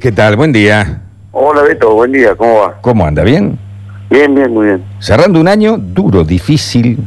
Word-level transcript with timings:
¿Qué 0.00 0.12
tal? 0.12 0.36
Buen 0.36 0.52
día. 0.52 1.02
Hola 1.32 1.62
Beto, 1.62 1.92
buen 1.92 2.12
día, 2.12 2.36
¿cómo 2.36 2.60
va? 2.60 2.78
¿Cómo 2.82 3.04
anda? 3.04 3.24
¿Bien? 3.24 3.58
Bien, 4.08 4.32
bien, 4.32 4.54
muy 4.54 4.66
bien. 4.66 4.84
Cerrando 5.00 5.40
un 5.40 5.48
año 5.48 5.76
duro, 5.76 6.22
difícil, 6.22 6.98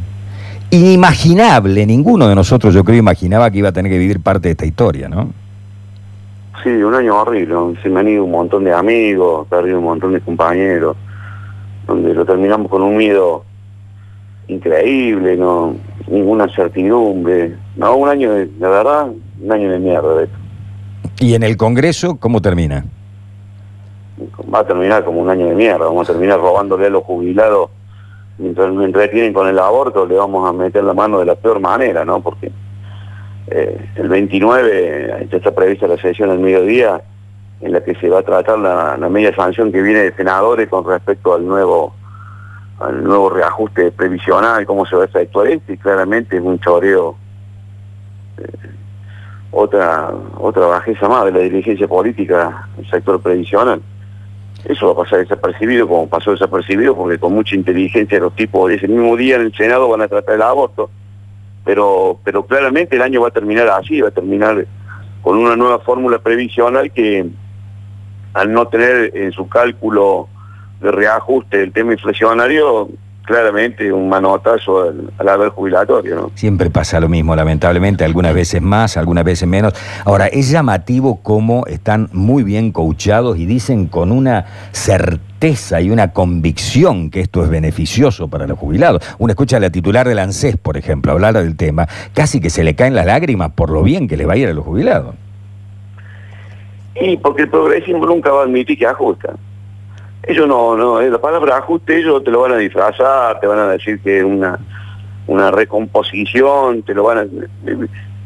inimaginable. 0.68 1.86
Ninguno 1.86 2.28
de 2.28 2.34
nosotros, 2.34 2.74
yo 2.74 2.84
creo, 2.84 2.98
imaginaba 2.98 3.50
que 3.50 3.56
iba 3.56 3.70
a 3.70 3.72
tener 3.72 3.90
que 3.90 3.96
vivir 3.96 4.20
parte 4.20 4.48
de 4.48 4.50
esta 4.50 4.66
historia, 4.66 5.08
¿no? 5.08 5.30
Sí, 6.62 6.68
un 6.68 6.94
año 6.94 7.18
horrible, 7.18 7.54
se 7.82 7.88
me 7.88 8.00
han 8.00 8.08
ido 8.08 8.24
un 8.24 8.30
montón 8.30 8.64
de 8.64 8.74
amigos, 8.74 9.46
perdido 9.48 9.78
un 9.78 9.84
montón 9.84 10.12
de 10.12 10.20
compañeros, 10.20 10.94
donde 11.86 12.12
lo 12.12 12.26
terminamos 12.26 12.70
con 12.70 12.82
un 12.82 12.98
miedo 12.98 13.42
increíble, 14.48 15.34
no 15.38 15.76
ninguna 16.08 16.46
certidumbre. 16.54 17.56
No, 17.74 17.96
un 17.96 18.10
año, 18.10 18.34
de, 18.34 18.50
la 18.60 18.68
verdad, 18.68 19.06
un 19.40 19.50
año 19.50 19.70
de 19.70 19.78
mierda, 19.78 20.12
Beto. 20.12 20.41
¿Y 21.22 21.36
en 21.36 21.44
el 21.44 21.56
Congreso 21.56 22.16
cómo 22.18 22.42
termina? 22.42 22.84
Va 24.52 24.58
a 24.58 24.66
terminar 24.66 25.04
como 25.04 25.20
un 25.20 25.30
año 25.30 25.46
de 25.46 25.54
mierda, 25.54 25.84
vamos 25.84 26.10
a 26.10 26.12
terminar 26.14 26.40
robándole 26.40 26.86
a 26.86 26.90
los 26.90 27.04
jubilados 27.04 27.70
mientras 28.38 28.72
nos 28.72 28.84
entretienen 28.84 29.32
con 29.32 29.46
el 29.46 29.56
aborto, 29.60 30.04
le 30.04 30.16
vamos 30.16 30.48
a 30.48 30.52
meter 30.52 30.82
la 30.82 30.94
mano 30.94 31.20
de 31.20 31.26
la 31.26 31.36
peor 31.36 31.60
manera, 31.60 32.04
¿no? 32.04 32.20
Porque 32.20 32.50
eh, 33.46 33.88
el 33.94 34.08
29 34.08 35.28
ya 35.30 35.36
está 35.36 35.52
prevista 35.52 35.86
la 35.86 35.96
sesión 35.96 36.28
al 36.30 36.40
mediodía 36.40 37.00
en 37.60 37.72
la 37.72 37.84
que 37.84 37.94
se 37.94 38.08
va 38.08 38.18
a 38.18 38.22
tratar 38.22 38.58
la, 38.58 38.96
la 38.96 39.08
media 39.08 39.32
sanción 39.32 39.70
que 39.70 39.80
viene 39.80 40.00
de 40.00 40.14
senadores 40.14 40.68
con 40.68 40.84
respecto 40.84 41.34
al 41.34 41.46
nuevo 41.46 41.94
al 42.80 43.04
nuevo 43.04 43.30
reajuste 43.30 43.92
previsional, 43.92 44.66
cómo 44.66 44.84
se 44.86 44.96
va 44.96 45.02
a 45.02 45.06
efectuar 45.06 45.46
esto, 45.46 45.72
y 45.72 45.76
claramente 45.76 46.36
es 46.36 46.42
un 46.42 46.58
choreo 46.58 47.14
eh, 48.38 48.72
otra 49.52 50.10
otra 50.38 50.66
bajeza 50.66 51.08
más 51.08 51.26
de 51.26 51.32
la 51.32 51.38
dirigencia 51.38 51.86
política 51.86 52.68
del 52.76 52.90
sector 52.90 53.20
previsional. 53.20 53.80
Eso 54.64 54.86
va 54.86 54.92
a 54.92 55.04
pasar 55.04 55.20
desapercibido 55.20 55.86
como 55.88 56.08
pasó 56.08 56.30
desapercibido 56.32 56.96
porque 56.96 57.18
con 57.18 57.34
mucha 57.34 57.54
inteligencia 57.54 58.18
los 58.18 58.34
tipos 58.34 58.70
ese 58.70 58.88
mismo 58.88 59.16
día 59.16 59.36
en 59.36 59.42
el 59.42 59.54
Senado 59.54 59.88
van 59.88 60.02
a 60.02 60.08
tratar 60.08 60.36
el 60.36 60.42
aborto. 60.42 60.90
Pero, 61.64 62.18
pero 62.24 62.44
claramente 62.44 62.96
el 62.96 63.02
año 63.02 63.20
va 63.20 63.28
a 63.28 63.32
terminar 63.32 63.68
así, 63.68 64.00
va 64.00 64.08
a 64.08 64.12
terminar 64.12 64.66
con 65.22 65.38
una 65.38 65.54
nueva 65.54 65.78
fórmula 65.80 66.18
previsional 66.18 66.90
que 66.90 67.28
al 68.34 68.52
no 68.52 68.66
tener 68.66 69.16
en 69.16 69.32
su 69.32 69.48
cálculo 69.48 70.28
de 70.80 70.90
reajuste 70.90 71.62
el 71.62 71.72
tema 71.72 71.92
inflacionario, 71.92 72.88
claramente 73.24 73.92
un 73.92 74.08
manotazo 74.08 74.82
al, 74.82 75.12
al 75.18 75.28
haber 75.28 75.50
jubilatorio, 75.50 76.16
¿no? 76.16 76.30
Siempre 76.34 76.70
pasa 76.70 77.00
lo 77.00 77.08
mismo, 77.08 77.34
lamentablemente, 77.36 78.04
algunas 78.04 78.34
veces 78.34 78.60
más, 78.60 78.96
algunas 78.96 79.24
veces 79.24 79.48
menos. 79.48 79.74
Ahora, 80.04 80.26
es 80.26 80.50
llamativo 80.50 81.20
cómo 81.22 81.64
están 81.66 82.08
muy 82.12 82.42
bien 82.42 82.72
coachados 82.72 83.38
y 83.38 83.46
dicen 83.46 83.86
con 83.86 84.12
una 84.12 84.46
certeza 84.72 85.80
y 85.80 85.90
una 85.90 86.12
convicción 86.12 87.10
que 87.10 87.20
esto 87.20 87.42
es 87.42 87.50
beneficioso 87.50 88.28
para 88.28 88.46
los 88.46 88.58
jubilados. 88.58 89.02
Uno 89.18 89.32
escucha 89.32 89.56
a 89.56 89.60
la 89.60 89.70
titular 89.70 90.06
del 90.06 90.18
ANSES, 90.18 90.56
por 90.56 90.76
ejemplo, 90.76 91.12
hablar 91.12 91.34
del 91.34 91.56
tema, 91.56 91.88
casi 92.14 92.40
que 92.40 92.50
se 92.50 92.64
le 92.64 92.74
caen 92.74 92.94
las 92.94 93.06
lágrimas 93.06 93.52
por 93.52 93.70
lo 93.70 93.82
bien 93.82 94.08
que 94.08 94.16
le 94.16 94.26
va 94.26 94.34
a 94.34 94.36
ir 94.36 94.48
a 94.48 94.52
los 94.52 94.64
jubilados. 94.64 95.14
Y 96.94 97.16
porque 97.16 97.42
el 97.42 97.48
progresismo 97.48 98.06
nunca 98.06 98.30
va 98.30 98.42
a 98.42 98.44
admitir 98.44 98.78
que 98.78 98.86
ajusta. 98.86 99.34
Ellos 100.24 100.46
no, 100.46 100.76
no, 100.76 101.00
eh, 101.00 101.10
la 101.10 101.20
palabra 101.20 101.58
ajuste 101.58 101.98
ellos 101.98 102.22
te 102.22 102.30
lo 102.30 102.42
van 102.42 102.52
a 102.52 102.56
disfrazar, 102.56 103.40
te 103.40 103.46
van 103.46 103.58
a 103.58 103.68
decir 103.68 104.00
que 104.00 104.18
es 104.18 104.24
una, 104.24 104.58
una 105.26 105.50
recomposición, 105.50 106.82
te 106.82 106.94
lo 106.94 107.04
van 107.04 107.18
a... 107.18 107.26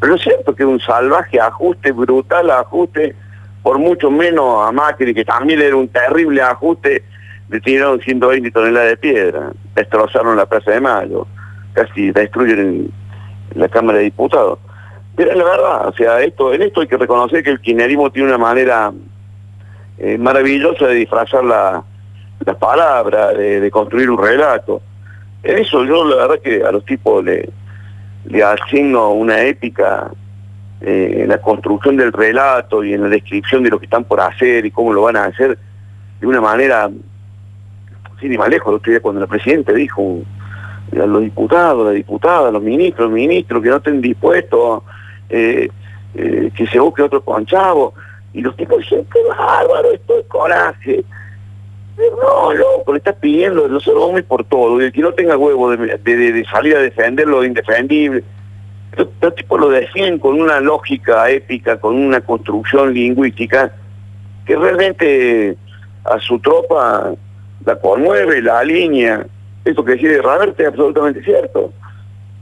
Pero 0.00 0.14
es 0.14 0.22
cierto 0.22 0.54
que 0.54 0.64
un 0.64 0.78
salvaje 0.78 1.40
ajuste, 1.40 1.92
brutal 1.92 2.50
ajuste, 2.50 3.14
por 3.62 3.78
mucho 3.78 4.10
menos 4.10 4.68
a 4.68 4.72
Macri, 4.72 5.14
que 5.14 5.24
también 5.24 5.60
era 5.60 5.74
un 5.74 5.88
terrible 5.88 6.42
ajuste, 6.42 7.02
le 7.48 7.60
tiraron 7.60 8.00
120 8.00 8.50
toneladas 8.50 8.90
de 8.90 8.96
piedra, 8.98 9.52
destrozaron 9.74 10.36
la 10.36 10.46
Plaza 10.46 10.72
de 10.72 10.80
Mayo, 10.80 11.26
casi 11.72 12.10
destruyen 12.10 12.90
la 13.54 13.68
Cámara 13.68 13.98
de 13.98 14.04
Diputados. 14.04 14.58
Pero 15.16 15.34
la 15.34 15.44
verdad, 15.44 15.88
o 15.88 15.92
sea, 15.94 16.20
esto, 16.20 16.52
en 16.52 16.62
esto 16.62 16.82
hay 16.82 16.88
que 16.88 16.98
reconocer 16.98 17.42
que 17.42 17.50
el 17.50 17.60
kirchnerismo 17.60 18.10
tiene 18.12 18.28
una 18.28 18.38
manera 18.38 18.92
eh, 19.98 20.18
maravillosa 20.18 20.86
de 20.86 20.94
disfrazar 20.94 21.44
la, 21.44 21.82
las 22.44 22.56
palabras, 22.56 23.36
de, 23.36 23.70
construir 23.70 24.10
un 24.10 24.18
relato. 24.18 24.82
Eso 25.42 25.84
yo 25.84 26.04
la 26.04 26.16
verdad 26.16 26.40
que 26.42 26.64
a 26.64 26.72
los 26.72 26.84
tipos 26.84 27.24
le, 27.24 27.48
le 28.24 28.42
asigno 28.42 29.10
una 29.10 29.42
épica 29.42 30.10
eh, 30.80 31.20
en 31.22 31.28
la 31.28 31.38
construcción 31.38 31.96
del 31.96 32.12
relato 32.12 32.84
y 32.84 32.92
en 32.92 33.02
la 33.02 33.08
descripción 33.08 33.62
de 33.62 33.70
lo 33.70 33.78
que 33.78 33.86
están 33.86 34.04
por 34.04 34.20
hacer 34.20 34.66
y 34.66 34.70
cómo 34.70 34.92
lo 34.92 35.02
van 35.02 35.16
a 35.16 35.24
hacer 35.24 35.58
de 36.20 36.26
una 36.26 36.40
manera, 36.40 36.90
sin 38.20 38.30
ni 38.30 38.38
más 38.38 38.48
lejos, 38.48 38.68
el 38.68 38.76
otro 38.76 38.90
día 38.90 39.00
cuando 39.00 39.20
la 39.20 39.26
Presidenta 39.26 39.72
dijo 39.72 40.20
a 40.92 41.06
los 41.06 41.22
diputados, 41.22 41.86
las 41.86 41.94
diputadas, 41.94 42.52
los 42.52 42.62
ministros, 42.62 43.10
ministros 43.10 43.62
que 43.62 43.68
no 43.68 43.76
estén 43.76 44.00
dispuestos, 44.00 44.82
eh, 45.28 45.68
eh, 46.14 46.50
que 46.54 46.66
se 46.66 46.78
busque 46.78 47.02
otro 47.02 47.22
conchavo, 47.22 47.94
y 48.36 48.42
los 48.42 48.54
tipos 48.54 48.78
dicen, 48.78 49.06
qué 49.10 49.18
bárbaro, 49.30 49.92
esto 49.92 50.18
es 50.18 50.26
coraje. 50.26 51.02
No, 51.96 52.52
loco, 52.52 52.92
le 52.92 52.98
estás 52.98 53.14
pidiendo, 53.14 53.64
a 53.64 54.18
ir 54.18 54.24
por 54.26 54.44
todo, 54.44 54.78
y 54.78 54.84
el 54.84 54.92
que 54.92 55.00
no 55.00 55.14
tenga 55.14 55.38
huevo 55.38 55.70
de, 55.70 56.46
salir 56.50 56.76
a 56.76 56.80
defender 56.80 57.26
lo 57.26 57.42
indefendible, 57.42 58.22
los, 58.94 59.08
los 59.22 59.34
tipos 59.34 59.58
lo 59.58 59.70
defienden 59.70 60.18
con 60.18 60.38
una 60.38 60.60
lógica 60.60 61.30
épica, 61.30 61.80
con 61.80 61.96
una 61.96 62.20
construcción 62.20 62.92
lingüística, 62.92 63.72
que 64.44 64.54
realmente 64.54 65.56
a 66.04 66.20
su 66.20 66.38
tropa 66.38 67.14
la 67.64 67.80
conmueve, 67.80 68.42
la 68.42 68.58
alinea. 68.58 69.26
Eso 69.64 69.82
que 69.82 69.92
decía 69.92 70.10
de 70.10 70.20
Raverte 70.20 70.62
es 70.62 70.68
absolutamente 70.68 71.24
cierto. 71.24 71.72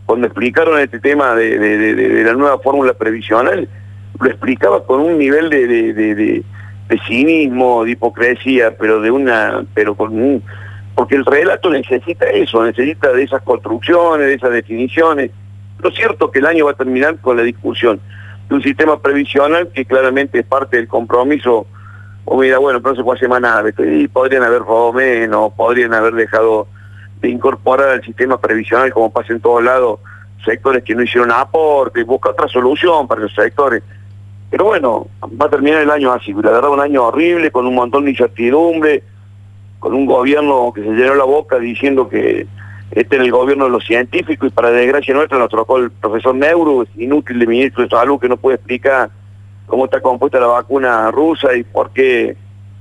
Cuando 0.07 0.27
explicaron 0.27 0.81
este 0.81 0.99
tema 0.99 1.37
de 1.37 2.25
la 2.25 2.33
nueva 2.33 2.59
fórmula 2.59 2.95
previsional, 2.95 3.69
lo 4.21 4.31
explicaba 4.31 4.85
con 4.85 5.01
un 5.01 5.19
nivel 5.19 5.51
de, 5.51 5.67
de, 5.67 5.93
de, 5.93 6.15
de, 6.15 7.01
cinismo, 7.07 7.85
de 7.85 7.93
hipocresía, 7.93 8.77
pero 8.77 9.01
de 9.01 9.11
una, 9.11 9.65
pero 9.75 9.95
con 9.95 10.19
un, 10.21 10.43
porque 10.95 11.17
el 11.17 11.25
relato 11.25 11.71
necesita 11.71 12.27
eso, 12.27 12.65
necesita 12.65 13.13
de 13.13 13.25
esas 13.25 13.43
construcciones, 13.43 14.27
de 14.27 14.35
esas 14.35 14.53
definiciones. 14.53 15.31
Lo 15.79 15.91
cierto 15.91 16.27
es 16.27 16.33
que 16.33 16.39
el 16.39 16.47
año 16.47 16.67
va 16.67 16.73
a 16.73 16.77
terminar 16.77 17.19
con 17.19 17.37
la 17.37 17.43
discusión 17.43 18.01
de 18.49 18.55
un 18.55 18.63
sistema 18.63 19.01
previsional 19.01 19.69
que 19.69 19.85
claramente 19.85 20.39
es 20.39 20.47
parte 20.47 20.77
del 20.77 20.87
compromiso, 20.87 21.67
o 22.25 22.39
mira, 22.39 22.59
bueno, 22.59 22.81
pero 22.81 22.95
se 22.95 23.03
puede 23.03 23.19
hacer 23.19 23.29
más 23.29 23.65
y 23.79 24.09
podrían 24.09 24.45
haber 24.45 24.61
robado 24.61 24.93
menos, 24.93 25.53
podrían 25.55 25.93
haber 25.93 26.15
dejado 26.15 26.69
de 27.21 27.29
incorporar 27.29 27.89
al 27.89 28.03
sistema 28.03 28.41
previsional 28.41 28.93
como 28.93 29.11
pasa 29.11 29.33
en 29.33 29.41
todos 29.41 29.63
lados 29.63 29.99
sectores 30.45 30.85
que 30.85 30.95
no 30.95 31.03
hicieron 31.03 31.31
aporte, 31.33 32.05
busca 32.05 32.31
otra 32.31 32.49
solución 32.49 33.09
para 33.09 33.25
esos 33.25 33.35
sectores. 33.35 33.83
Pero 34.55 34.67
bueno, 34.67 35.09
va 35.21 35.47
a 35.47 35.51
terminar 35.51 35.83
el 35.83 35.91
año 35.91 36.13
así, 36.13 36.33
la 36.33 36.53
verdad 36.53 36.71
un 36.71 36.79
año 36.79 37.07
horrible, 37.07 37.51
con 37.51 37.67
un 37.67 37.75
montón 37.75 38.05
de 38.05 38.13
incertidumbre, 38.13 39.03
con 39.81 39.93
un 39.95 40.07
gobierno 40.07 40.73
que 40.73 40.81
se 40.81 40.91
llenó 40.93 41.17
la 41.17 41.25
boca 41.25 41.59
diciendo 41.59 42.09
que 42.09 42.47
este 42.93 43.17
era 43.17 43.25
el 43.25 43.33
gobierno 43.33 43.65
de 43.65 43.73
los 43.73 43.85
científicos 43.85 44.47
y 44.47 44.53
para 44.53 44.71
desgracia 44.71 45.13
nuestra 45.13 45.41
nos 45.41 45.49
tocó 45.49 45.79
el 45.79 45.91
profesor 45.91 46.37
Neuro, 46.37 46.87
inútil 46.97 47.41
de 47.41 47.49
ministro 47.49 47.83
de 47.83 47.89
salud 47.89 48.21
que 48.21 48.29
no 48.29 48.37
puede 48.37 48.55
explicar 48.55 49.11
cómo 49.67 49.87
está 49.87 50.01
compuesta 50.01 50.39
la 50.39 50.47
vacuna 50.47 51.11
rusa 51.11 51.53
y 51.57 51.65
por 51.65 51.91
qué, 51.91 52.37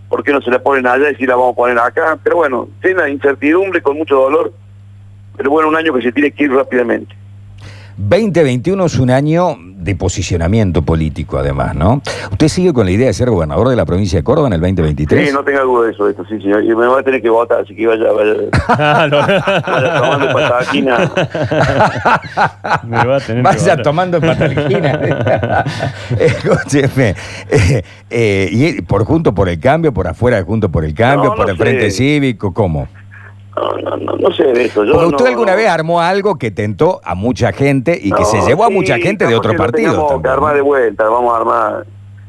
por 0.09 0.23
qué 0.23 0.31
no 0.31 0.43
se 0.43 0.51
la 0.51 0.61
ponen 0.61 0.85
allá 0.85 1.09
y 1.09 1.15
si 1.15 1.25
la 1.25 1.35
vamos 1.35 1.53
a 1.53 1.55
poner 1.55 1.79
acá. 1.79 2.19
Pero 2.23 2.35
bueno, 2.35 2.67
tiene 2.83 3.09
incertidumbre, 3.09 3.81
con 3.81 3.97
mucho 3.97 4.15
dolor, 4.15 4.53
pero 5.35 5.49
bueno, 5.49 5.69
un 5.69 5.75
año 5.75 5.91
que 5.91 6.03
se 6.03 6.11
tiene 6.11 6.29
que 6.29 6.43
ir 6.43 6.53
rápidamente. 6.53 7.22
2021 7.97 8.85
es 8.85 8.99
un 8.99 9.09
año 9.11 9.57
de 9.83 9.95
posicionamiento 9.95 10.81
político, 10.81 11.37
además, 11.37 11.75
¿no? 11.75 12.01
¿Usted 12.31 12.47
sigue 12.47 12.73
con 12.73 12.85
la 12.85 12.91
idea 12.91 13.07
de 13.07 13.13
ser 13.13 13.29
gobernador 13.29 13.69
de 13.69 13.75
la 13.75 13.85
provincia 13.85 14.17
de 14.17 14.23
Córdoba 14.23 14.47
en 14.47 14.53
el 14.53 14.61
2023? 14.61 15.27
Sí, 15.27 15.33
no 15.33 15.43
tenga 15.43 15.61
duda 15.61 15.87
de 15.87 15.91
eso, 15.91 16.07
esto, 16.07 16.23
sí, 16.25 16.39
señor. 16.39 16.63
Y 16.63 16.69
me 16.69 16.87
va 16.87 16.99
a 16.99 17.03
tener 17.03 17.21
que 17.21 17.29
votar, 17.29 17.61
así 17.61 17.75
que 17.75 17.85
vaya, 17.85 18.11
vaya, 18.11 18.33
vaya 19.67 19.99
tomando 19.99 20.33
patalquina. 20.33 20.97
me 22.87 23.05
va 23.05 23.17
a 23.17 23.19
tener 23.19 23.43
vaya 23.43 23.75
que 23.75 23.83
tomando 23.83 24.21
patalquina. 24.21 25.65
Escúcheme. 26.19 27.15
Eh, 27.49 27.83
eh, 28.09 28.49
¿Y 28.51 28.81
por 28.83 29.03
junto 29.03 29.35
por 29.35 29.49
el 29.49 29.59
cambio, 29.59 29.93
por 29.93 30.07
afuera 30.07 30.37
de 30.37 30.43
junto 30.43 30.69
por 30.69 30.85
el 30.85 30.93
cambio, 30.93 31.31
no, 31.31 31.35
por 31.35 31.49
el 31.49 31.57
sé. 31.57 31.63
Frente 31.63 31.91
Cívico, 31.91 32.53
cómo? 32.53 32.87
No, 33.55 33.77
no, 33.77 33.97
no, 33.97 34.15
no, 34.17 34.31
sé 34.31 34.45
de 34.45 34.65
eso. 34.65 34.83
Yo 34.83 34.93
Porque 34.93 35.07
usted 35.07 35.25
no, 35.25 35.29
alguna 35.31 35.55
vez 35.55 35.69
armó 35.69 36.01
algo 36.01 36.37
que 36.37 36.49
tentó 36.49 37.01
a 37.03 37.13
mucha 37.13 37.51
gente 37.51 37.99
y 38.01 38.11
que 38.11 38.25
se 38.25 38.41
llevó 38.41 38.63
a 38.63 38.67
sí, 38.67 38.73
mucha 38.73 38.97
gente 38.97 39.27
de 39.27 39.35
otro 39.35 39.55
partido. 39.55 40.07
Vamos 40.07 40.25
a 40.25 40.33
armar 40.33 40.55
de 40.55 40.61
vuelta, 40.61 41.07
vamos 41.07 41.33
a 41.33 41.37
armar. 41.37 41.85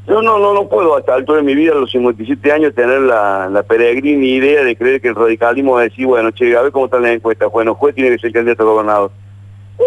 Yo 0.07 0.21
no, 0.21 0.37
no, 0.37 0.53
no 0.53 0.69
puedo 0.69 0.95
hasta 0.95 1.15
altura 1.15 1.39
de 1.39 1.43
mi 1.43 1.55
vida, 1.55 1.71
a 1.71 1.75
los 1.77 1.89
57 1.89 2.51
años, 2.51 2.75
tener 2.75 3.01
la, 3.01 3.49
la 3.49 3.63
peregrina 3.63 4.23
idea 4.23 4.63
de 4.63 4.75
creer 4.75 5.01
que 5.01 5.07
el 5.07 5.15
radicalismo 5.15 5.73
va 5.73 5.79
a 5.81 5.83
decir, 5.85 6.05
bueno, 6.05 6.29
che, 6.29 6.55
a 6.55 6.61
ver 6.61 6.71
cómo 6.71 6.85
está 6.85 6.99
la 6.99 7.11
encuesta, 7.11 7.47
bueno, 7.47 7.73
juez 7.73 7.95
tiene 7.95 8.11
que 8.11 8.19
ser 8.19 8.31
candidato 8.31 8.61
a 8.61 8.65
gobernador. 8.67 9.11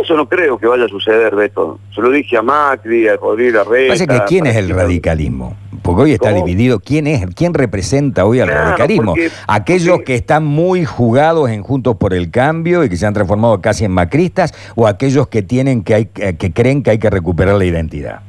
Eso 0.03 0.17
no 0.17 0.29
creo 0.29 0.59
que 0.59 0.67
vaya 0.67 0.85
a 0.85 0.89
suceder, 0.89 1.35
Beto. 1.35 1.79
Se 1.95 2.03
lo 2.03 2.11
dije 2.11 2.37
a 2.37 2.43
Macri, 2.43 3.07
a 3.07 3.17
Rodríguez 3.17 3.55
Larreta. 3.55 3.93
Pasa 3.93 4.07
que 4.07 4.21
¿quién 4.27 4.47
es 4.47 4.57
el 4.57 4.71
radicalismo? 4.71 5.57
Porque 5.83 6.03
hoy 6.03 6.13
está 6.13 6.33
dividido. 6.33 6.81
¿Quién 6.81 7.07
es? 7.07 7.27
¿Quién 7.35 7.55
representa 7.55 8.25
hoy 8.25 8.41
al 8.41 8.49
radicalismo? 8.49 9.15
¿Aquellos 9.47 10.01
que 10.03 10.15
están 10.15 10.45
muy 10.45 10.85
jugados 10.85 11.51
en 11.51 11.63
Juntos 11.63 11.97
por 11.97 12.15
el 12.15 12.31
Cambio 12.31 12.85
y 12.85 12.89
que 12.89 12.97
se 12.97 13.07
han 13.07 13.15
transformado 13.15 13.61
casi 13.61 13.85
en 13.85 13.93
macristas 13.93 14.53
o 14.75 14.87
aquellos 14.87 15.29
que 15.29 15.43
tienen 15.43 15.83
que, 15.83 15.95
hay, 15.95 16.07
que 16.07 16.53
creen 16.53 16.83
que 16.83 16.91
hay 16.91 16.99
que 16.99 17.11
recuperar 17.11 17.57
la 17.57 17.65
identidad? 17.65 18.21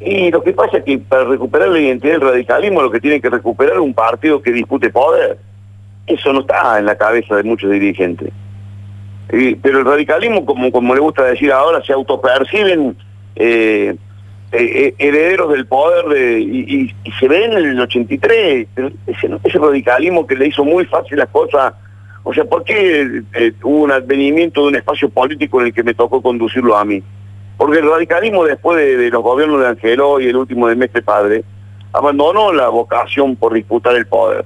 Y 0.00 0.30
lo 0.30 0.42
que 0.42 0.52
pasa 0.52 0.78
es 0.78 0.84
que 0.84 0.98
para 0.98 1.24
recuperar 1.24 1.68
la 1.68 1.78
identidad 1.78 2.14
del 2.14 2.22
radicalismo 2.22 2.82
lo 2.82 2.90
que 2.90 3.00
tiene 3.00 3.20
que 3.20 3.30
recuperar 3.30 3.74
es 3.74 3.80
un 3.80 3.94
partido 3.94 4.42
que 4.42 4.50
dispute 4.50 4.90
poder. 4.90 5.38
Eso 6.06 6.32
no 6.32 6.40
está 6.40 6.78
en 6.78 6.86
la 6.86 6.96
cabeza 6.96 7.36
de 7.36 7.44
muchos 7.44 7.70
dirigentes. 7.70 8.32
pero 9.28 9.78
el 9.78 9.84
radicalismo, 9.84 10.44
como, 10.44 10.72
como 10.72 10.94
le 10.94 11.00
gusta 11.00 11.24
decir 11.24 11.52
ahora, 11.52 11.82
se 11.84 11.92
autoperciben 11.92 12.96
eh, 13.36 13.96
eh, 14.52 14.88
eh, 14.88 14.94
herederos 14.98 15.50
del 15.52 15.66
poder 15.66 16.16
y, 16.40 16.94
se 17.18 17.26
ven 17.26 17.52
en 17.52 17.64
el 17.70 17.80
83. 17.80 18.68
Ese, 19.06 19.30
ese, 19.42 19.58
radicalismo 19.58 20.26
que 20.26 20.36
le 20.36 20.48
hizo 20.48 20.64
muy 20.64 20.84
fácil 20.84 21.18
las 21.18 21.28
cosas. 21.28 21.74
O 22.22 22.32
sea, 22.32 22.44
¿por 22.44 22.62
qué 22.62 23.22
hubo 23.62 23.82
un 23.82 23.90
advenimiento 23.90 24.62
de 24.62 24.68
un 24.68 24.76
espacio 24.76 25.08
político 25.08 25.60
en 25.60 25.68
el 25.68 25.74
que 25.74 25.82
me 25.82 25.94
tocó 25.94 26.22
conducirlo 26.22 26.76
a 26.76 26.84
mí? 26.84 27.02
Porque 27.56 27.78
el 27.78 27.88
radicalismo 27.88 28.44
después 28.44 28.76
de, 28.76 29.10
los 29.10 29.22
gobiernos 29.22 29.60
de 29.60 29.68
Angelo 29.68 30.20
y 30.20 30.26
el 30.26 30.36
último 30.36 30.68
de 30.68 30.76
Mestre 30.76 31.02
Padre, 31.02 31.44
abandonó 31.92 32.52
la 32.52 32.68
vocación 32.68 33.36
por 33.36 33.54
disputar 33.54 33.94
el 33.96 34.06
poder. 34.06 34.44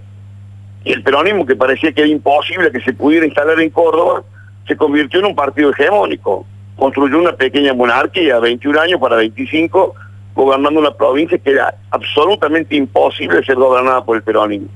Y 0.85 0.93
el 0.93 1.03
peronismo, 1.03 1.47
que 1.47 1.57
parecía 1.57 1.93
que 1.93 2.03
era 2.03 2.11
imposible 2.11 2.71
que 2.71 2.81
se 2.81 2.93
pudiera 2.93 3.27
instalar 3.27 3.61
en 3.61 3.71
Córdoba, 3.71 4.23
se 4.69 4.77
convirtió 4.77 5.21
en 5.21 5.27
un 5.27 5.35
partido 5.35 5.71
hegemónico. 5.71 6.47
Construyó 6.77 7.19
una 7.19 7.33
pequeña 7.33 7.73
monarquía, 7.75 8.39
21 8.39 8.81
años 8.81 9.01
para 9.01 9.17
25, 9.17 9.95
gobernando 10.35 10.81
una 10.81 10.91
provincia 10.93 11.39
que 11.39 11.51
era 11.51 11.75
absolutamente 11.91 12.77
imposible 12.77 13.43
ser 13.45 13.57
gobernada 13.57 14.05
por 14.05 14.17
el 14.17 14.23
peronismo. 14.23 14.69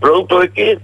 ¿Producto 0.00 0.40
de 0.40 0.50
qué? 0.50 0.78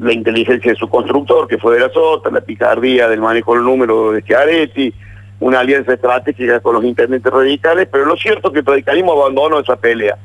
La 0.00 0.12
inteligencia 0.12 0.72
de 0.72 0.78
su 0.78 0.88
constructor, 0.88 1.48
que 1.48 1.58
fue 1.58 1.74
de 1.74 1.80
la 1.80 1.90
Sota, 1.90 2.30
la 2.30 2.40
picardía 2.40 3.08
del 3.08 3.20
manejo 3.20 3.54
del 3.54 3.64
número 3.64 4.12
de 4.12 4.22
Schiaretti, 4.22 4.94
una 5.40 5.60
alianza 5.60 5.92
estratégica 5.92 6.60
con 6.60 6.76
los 6.76 6.84
intendentes 6.84 7.30
radicales, 7.30 7.88
pero 7.90 8.06
lo 8.06 8.16
cierto 8.16 8.48
es 8.48 8.54
que 8.54 8.60
el 8.60 8.66
radicalismo 8.66 9.12
abandonó 9.12 9.58
esa 9.58 9.76
pelea. 9.76 10.16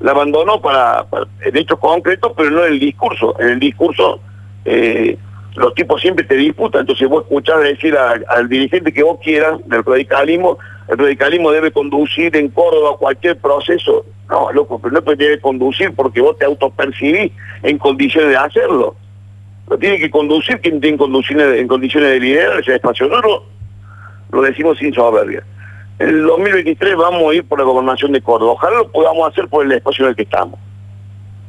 La 0.00 0.12
abandonó 0.12 0.60
para, 0.60 1.06
en 1.40 1.56
hechos 1.56 1.78
concretos, 1.78 2.32
pero 2.36 2.50
no 2.50 2.64
en 2.64 2.74
el 2.74 2.78
discurso. 2.78 3.34
En 3.40 3.48
el 3.48 3.58
discurso 3.58 4.20
eh, 4.64 5.16
los 5.54 5.74
tipos 5.74 6.00
siempre 6.00 6.24
te 6.24 6.34
disputan, 6.34 6.82
entonces 6.82 7.08
vos 7.08 7.24
escuchás 7.24 7.60
decir 7.60 7.96
al 7.96 8.48
dirigente 8.48 8.92
que 8.92 9.02
vos 9.02 9.18
quieras 9.22 9.58
del 9.66 9.84
radicalismo, 9.84 10.58
el 10.88 10.98
radicalismo 10.98 11.50
debe 11.50 11.70
conducir 11.70 12.34
en 12.36 12.48
Córdoba 12.48 12.96
cualquier 12.98 13.38
proceso. 13.38 14.04
No, 14.30 14.50
loco, 14.52 14.78
pero 14.78 14.92
no 14.94 15.00
debe 15.14 15.40
conducir 15.40 15.94
porque 15.94 16.20
vos 16.20 16.38
te 16.38 16.46
autopercibís 16.46 17.32
en 17.62 17.78
condiciones 17.78 18.30
de 18.30 18.36
hacerlo. 18.36 18.96
Lo 19.68 19.78
tiene 19.78 19.98
que 19.98 20.10
conducir 20.10 20.60
quien 20.60 20.80
tiene 20.80 20.96
condiciones, 20.96 21.58
en 21.58 21.68
condiciones 21.68 22.10
de 22.10 22.20
liderar 22.20 22.58
ese 22.58 22.74
espacio. 22.74 23.08
Nosotros 23.08 23.42
lo 24.30 24.42
decimos 24.42 24.78
sin 24.78 24.92
soberbia. 24.94 25.42
En 25.98 26.08
el 26.08 26.26
2023 26.26 26.96
vamos 26.96 27.30
a 27.30 27.34
ir 27.34 27.44
por 27.44 27.58
la 27.58 27.64
gobernación 27.64 28.12
de 28.12 28.22
Córdoba. 28.22 28.52
Ojalá 28.52 28.78
lo 28.78 28.90
podamos 28.90 29.30
hacer 29.30 29.48
por 29.48 29.64
el 29.64 29.72
espacio 29.72 30.06
en 30.06 30.10
el 30.10 30.16
que 30.16 30.22
estamos. 30.22 30.58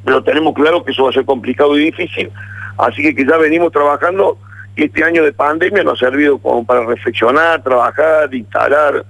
Pero 0.03 0.21
tenemos 0.23 0.53
claro 0.53 0.83
que 0.83 0.91
eso 0.91 1.03
va 1.03 1.09
a 1.09 1.13
ser 1.13 1.25
complicado 1.25 1.77
y 1.77 1.85
difícil, 1.85 2.29
así 2.77 3.01
que, 3.01 3.15
que 3.15 3.25
ya 3.25 3.37
venimos 3.37 3.71
trabajando 3.71 4.37
y 4.75 4.85
este 4.85 5.03
año 5.03 5.23
de 5.23 5.33
pandemia 5.33 5.83
nos 5.83 6.01
ha 6.01 6.09
servido 6.09 6.39
como 6.39 6.65
para 6.65 6.85
reflexionar, 6.85 7.61
trabajar, 7.61 8.33
instalar. 8.33 9.05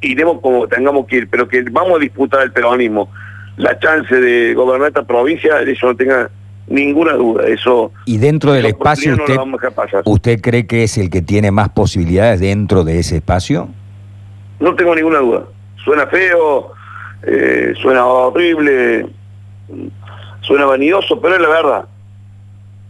Iremos 0.00 0.40
como 0.40 0.68
tengamos 0.68 1.06
que 1.06 1.16
ir, 1.16 1.30
pero 1.30 1.48
que 1.48 1.62
vamos 1.70 1.96
a 1.96 1.98
disputar 1.98 2.42
el 2.42 2.52
peronismo. 2.52 3.10
La 3.56 3.78
chance 3.78 4.14
de 4.14 4.54
gobernar 4.54 4.88
esta 4.88 5.02
provincia, 5.02 5.60
eso 5.60 5.86
no 5.86 5.96
tenga 5.96 6.30
ninguna 6.68 7.14
duda. 7.14 7.48
Eso. 7.48 7.90
Y 8.04 8.18
dentro 8.18 8.52
del 8.52 8.66
espacio, 8.66 9.14
usted, 9.14 9.38
¿usted 10.04 10.40
cree 10.40 10.66
que 10.66 10.84
es 10.84 10.98
el 10.98 11.10
que 11.10 11.22
tiene 11.22 11.50
más 11.50 11.70
posibilidades 11.70 12.40
dentro 12.40 12.84
de 12.84 12.98
ese 12.98 13.16
espacio? 13.16 13.68
No 14.60 14.74
tengo 14.74 14.94
ninguna 14.94 15.18
duda. 15.18 15.44
Suena 15.82 16.06
feo, 16.06 16.72
eh, 17.22 17.72
suena 17.80 18.04
horrible, 18.04 19.06
suena 20.42 20.66
vanidoso, 20.66 21.18
pero 21.20 21.34
es 21.34 21.40
la 21.40 21.48
verdad. 21.48 21.84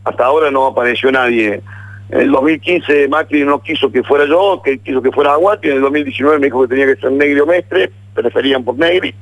Hasta 0.09 0.25
ahora 0.25 0.51
no 0.51 0.67
apareció 0.67 1.11
nadie. 1.13 1.63
En 2.11 2.21
el 2.21 2.31
2015 2.31 3.09
Macri 3.09 3.45
no 3.45 3.61
quiso 3.61 3.93
que 3.93 4.03
fuera 4.03 4.25
yo, 4.25 4.63
que 4.65 4.79
quiso 4.79 5.03
que 5.03 5.13
fuera 5.13 5.33
Aguati. 5.33 5.69
En 5.69 5.77
el 5.77 5.81
2019 5.83 6.39
me 6.39 6.47
dijo 6.47 6.63
que 6.63 6.69
tenía 6.69 6.87
que 6.87 7.01
ser 7.01 7.13
Negri 7.13 7.41
o 7.41 7.47
Mestre, 7.47 7.91
preferían 8.15 8.65
por 8.65 8.77
Negri 8.77 9.15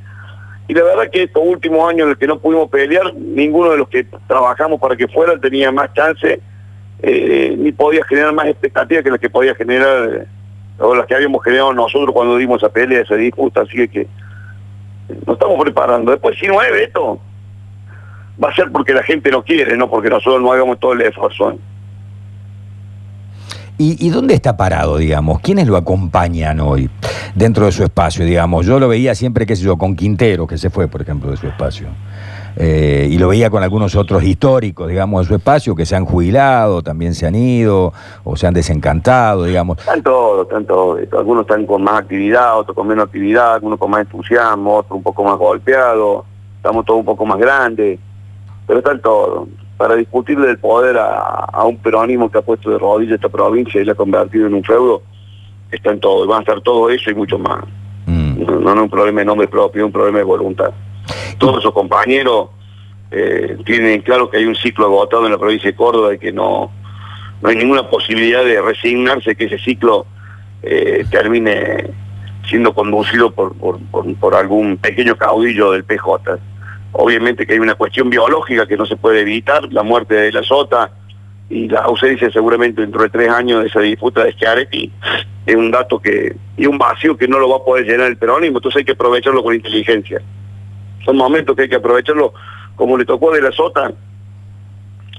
y 0.69 0.75
la 0.75 0.83
verdad 0.83 1.11
que 1.11 1.25
estos 1.25 1.43
últimos 1.45 1.89
años 1.89 2.03
en 2.03 2.09
los 2.11 2.19
que 2.19 2.27
no 2.27 2.41
pudimos 2.41 2.69
pelear, 2.69 3.15
ninguno 3.15 3.71
de 3.71 3.79
los 3.79 3.89
que 3.89 4.05
trabajamos 4.27 4.81
para 4.81 4.97
que 4.97 5.07
fuera 5.07 5.39
tenía 5.39 5.71
más 5.71 5.93
chance, 5.95 6.41
eh, 7.03 7.55
ni 7.57 7.71
podía 7.73 8.05
generar 8.05 8.33
más 8.33 8.47
expectativas 8.47 9.05
que 9.05 9.11
las 9.11 9.21
que 9.21 9.31
podía 9.31 9.55
generar, 9.55 10.27
o 10.79 10.95
las 10.95 11.07
que 11.07 11.15
habíamos 11.15 11.43
generado 11.45 11.73
nosotros 11.73 12.13
cuando 12.13 12.37
dimos 12.37 12.61
esa 12.63 12.73
pelea, 12.73 13.03
esa 13.03 13.15
disputa, 13.15 13.63
así 13.63 13.87
que, 13.89 14.09
nos 15.25 15.35
estamos 15.35 15.63
preparando. 15.63 16.11
Después 16.11 16.37
si 16.37 16.49
no 16.49 16.61
es 16.61 16.73
esto, 16.83 17.21
va 18.43 18.51
a 18.51 18.55
ser 18.55 18.71
porque 18.71 18.93
la 18.93 19.03
gente 19.03 19.31
no 19.31 19.43
quiere, 19.43 19.77
no 19.77 19.89
porque 19.89 20.11
nosotros 20.11 20.43
no 20.43 20.53
hagamos 20.53 20.79
todo 20.79 20.93
el 20.93 21.03
esfuerzo. 21.03 21.59
¿Y, 23.79 24.09
dónde 24.09 24.33
está 24.33 24.57
parado, 24.57 24.97
digamos? 24.97 25.41
¿Quiénes 25.41 25.69
lo 25.69 25.77
acompañan 25.77 26.61
hoy 26.61 26.89
dentro 27.35 27.67
de 27.67 27.73
su 27.73 27.85
espacio, 27.85 28.25
digamos? 28.25 28.65
Yo 28.65 28.81
lo 28.81 28.89
veía 28.89 29.15
siempre, 29.15 29.45
qué 29.45 29.55
sé 29.55 29.65
yo, 29.65 29.77
con 29.77 29.95
Quintero, 29.95 30.47
que 30.47 30.57
se 30.57 30.71
fue, 30.71 30.89
por 30.89 31.03
ejemplo, 31.03 31.31
de 31.31 31.37
su 31.37 31.47
espacio. 31.47 31.89
Eh, 32.57 33.07
y 33.11 33.19
lo 33.19 33.29
veía 33.29 33.51
con 33.51 33.63
algunos 33.63 33.95
otros 33.95 34.23
históricos, 34.23 34.89
digamos, 34.89 35.21
de 35.21 35.29
su 35.29 35.35
espacio, 35.35 35.75
que 35.75 35.85
se 35.85 35.95
han 35.95 36.07
jubilado, 36.07 36.81
también 36.81 37.15
se 37.15 37.27
han 37.27 37.35
ido, 37.35 37.93
o 38.25 38.35
se 38.35 38.47
han 38.47 38.55
desencantado, 38.55 39.45
digamos. 39.45 39.79
Están 39.79 40.03
todos, 40.03 40.47
están 40.47 40.65
todos. 40.65 40.99
Algunos 41.13 41.43
están 41.43 41.67
con 41.67 41.83
más 41.83 42.01
actividad, 42.01 42.59
otros 42.59 42.75
con 42.75 42.89
menos 42.89 43.05
actividad, 43.05 43.57
algunos 43.57 43.79
con 43.79 43.91
más 43.91 44.01
entusiasmo, 44.01 44.77
otros 44.77 44.97
un 44.97 45.03
poco 45.03 45.23
más 45.23 45.37
golpeados, 45.37 46.25
estamos 46.57 46.87
todos 46.87 47.01
un 47.01 47.07
poco 47.07 47.27
más 47.27 47.39
grandes, 47.39 48.01
pero 48.67 48.81
están 48.81 49.01
todos 49.01 49.49
para 49.77 49.95
discutirle 49.95 50.51
el 50.51 50.59
poder 50.59 50.97
a, 50.99 51.65
un 51.65 51.77
peronismo 51.79 52.31
que 52.31 52.39
ha 52.39 52.43
puesto 52.43 52.71
de 52.71 52.79
rodillas 52.79 53.17
esta 53.17 53.29
provincia 53.29 53.81
y 53.81 53.85
la 53.85 53.93
ha 53.93 53.97
convertido 53.97 54.47
en 54.47 54.55
un 54.55 54.65
feudo, 54.65 55.03
está 55.71 55.91
en 55.91 56.01
todo, 56.01 56.25
y 56.25 56.29
van 56.29 56.39
a 56.39 56.41
estar 56.41 56.61
todo 56.63 56.89
eso 56.91 57.11
y 57.11 57.15
mucho 57.15 57.39
más. 57.39 57.63
Mm. 58.07 58.45
No, 58.63 58.73
es 58.73 58.81
un 58.81 58.91
problema 58.91 59.21
de 59.21 59.27
nombre 59.27 59.49
propio, 59.49 59.83
es 59.83 59.87
un 59.87 59.93
problema 59.93 60.19
de 60.19 60.25
voluntad. 60.25 60.71
Todos 61.39 61.59
esos 61.59 61.73
compañeros 61.73 62.49
eh, 63.11 63.59
tienen 63.65 64.01
claro 64.01 64.31
que 64.31 64.39
hay 64.39 64.47
un 64.47 64.57
ciclo 64.57 64.87
agotado 64.87 65.27
en 65.27 65.33
la 65.33 65.39
provincia 65.39 65.71
de 65.71 65.77
Córdoba 65.77 66.15
y 66.15 66.19
que 66.19 66.33
no, 66.33 66.71
no 67.43 67.49
hay 67.49 67.57
ninguna 67.57 67.89
posibilidad 67.89 68.45
de 68.45 68.61
resignarse 68.63 69.37
que 69.37 69.45
ese 69.45 69.59
ciclo 69.59 70.07
eh, 70.63 71.05
termine 71.11 71.91
siendo 72.49 72.73
conducido 72.73 73.31
por, 73.31 73.55
por, 73.57 73.79
por 73.91 74.35
algún 74.35 74.79
pequeño 74.79 75.17
caudillo 75.17 75.73
del 75.73 75.85
PJ. 75.85 76.39
Obviamente 76.93 77.47
que 77.47 77.55
hay 77.55 77.59
una 77.59 77.75
cuestión 77.75 78.09
biológica 78.11 78.67
que 78.67 78.77
no 78.77 78.87
se 78.87 78.97
puede 78.97 79.21
evitar, 79.21 79.71
la 79.73 79.83
muerte 79.83 80.15
de 80.15 80.33
la 80.33 80.43
Sota 80.43 80.91
y 81.49 81.69
la 81.69 81.81
ausencia 81.81 82.31
seguramente 82.31 82.81
dentro 82.81 83.03
de 83.03 83.11
tres 83.11 83.29
años 83.29 83.63
de 83.63 83.69
esa 83.69 83.81
disputa 83.81 84.25
de 84.25 84.33
Schiaretti 84.33 84.91
es 85.45 85.55
un 85.55 85.71
dato 85.71 86.01
que 86.01 86.35
y 86.57 86.67
un 86.67 86.79
vacío 86.79 87.17
que 87.17 87.29
no 87.29 87.39
lo 87.39 87.49
va 87.51 87.57
a 87.57 87.65
poder 87.65 87.87
llenar 87.87 88.09
el 88.09 88.17
peronismo, 88.17 88.59
entonces 88.59 88.79
hay 88.79 88.85
que 88.85 88.93
aprovecharlo 88.93 89.43
con 89.43 89.55
inteligencia. 89.55 90.21
Son 91.05 91.17
momentos 91.17 91.55
que 91.55 91.63
hay 91.63 91.69
que 91.69 91.77
aprovecharlo 91.77 92.33
como 92.75 92.97
le 92.97 93.05
tocó 93.05 93.33
de 93.33 93.43
la 93.43 93.53
Sota. 93.53 93.93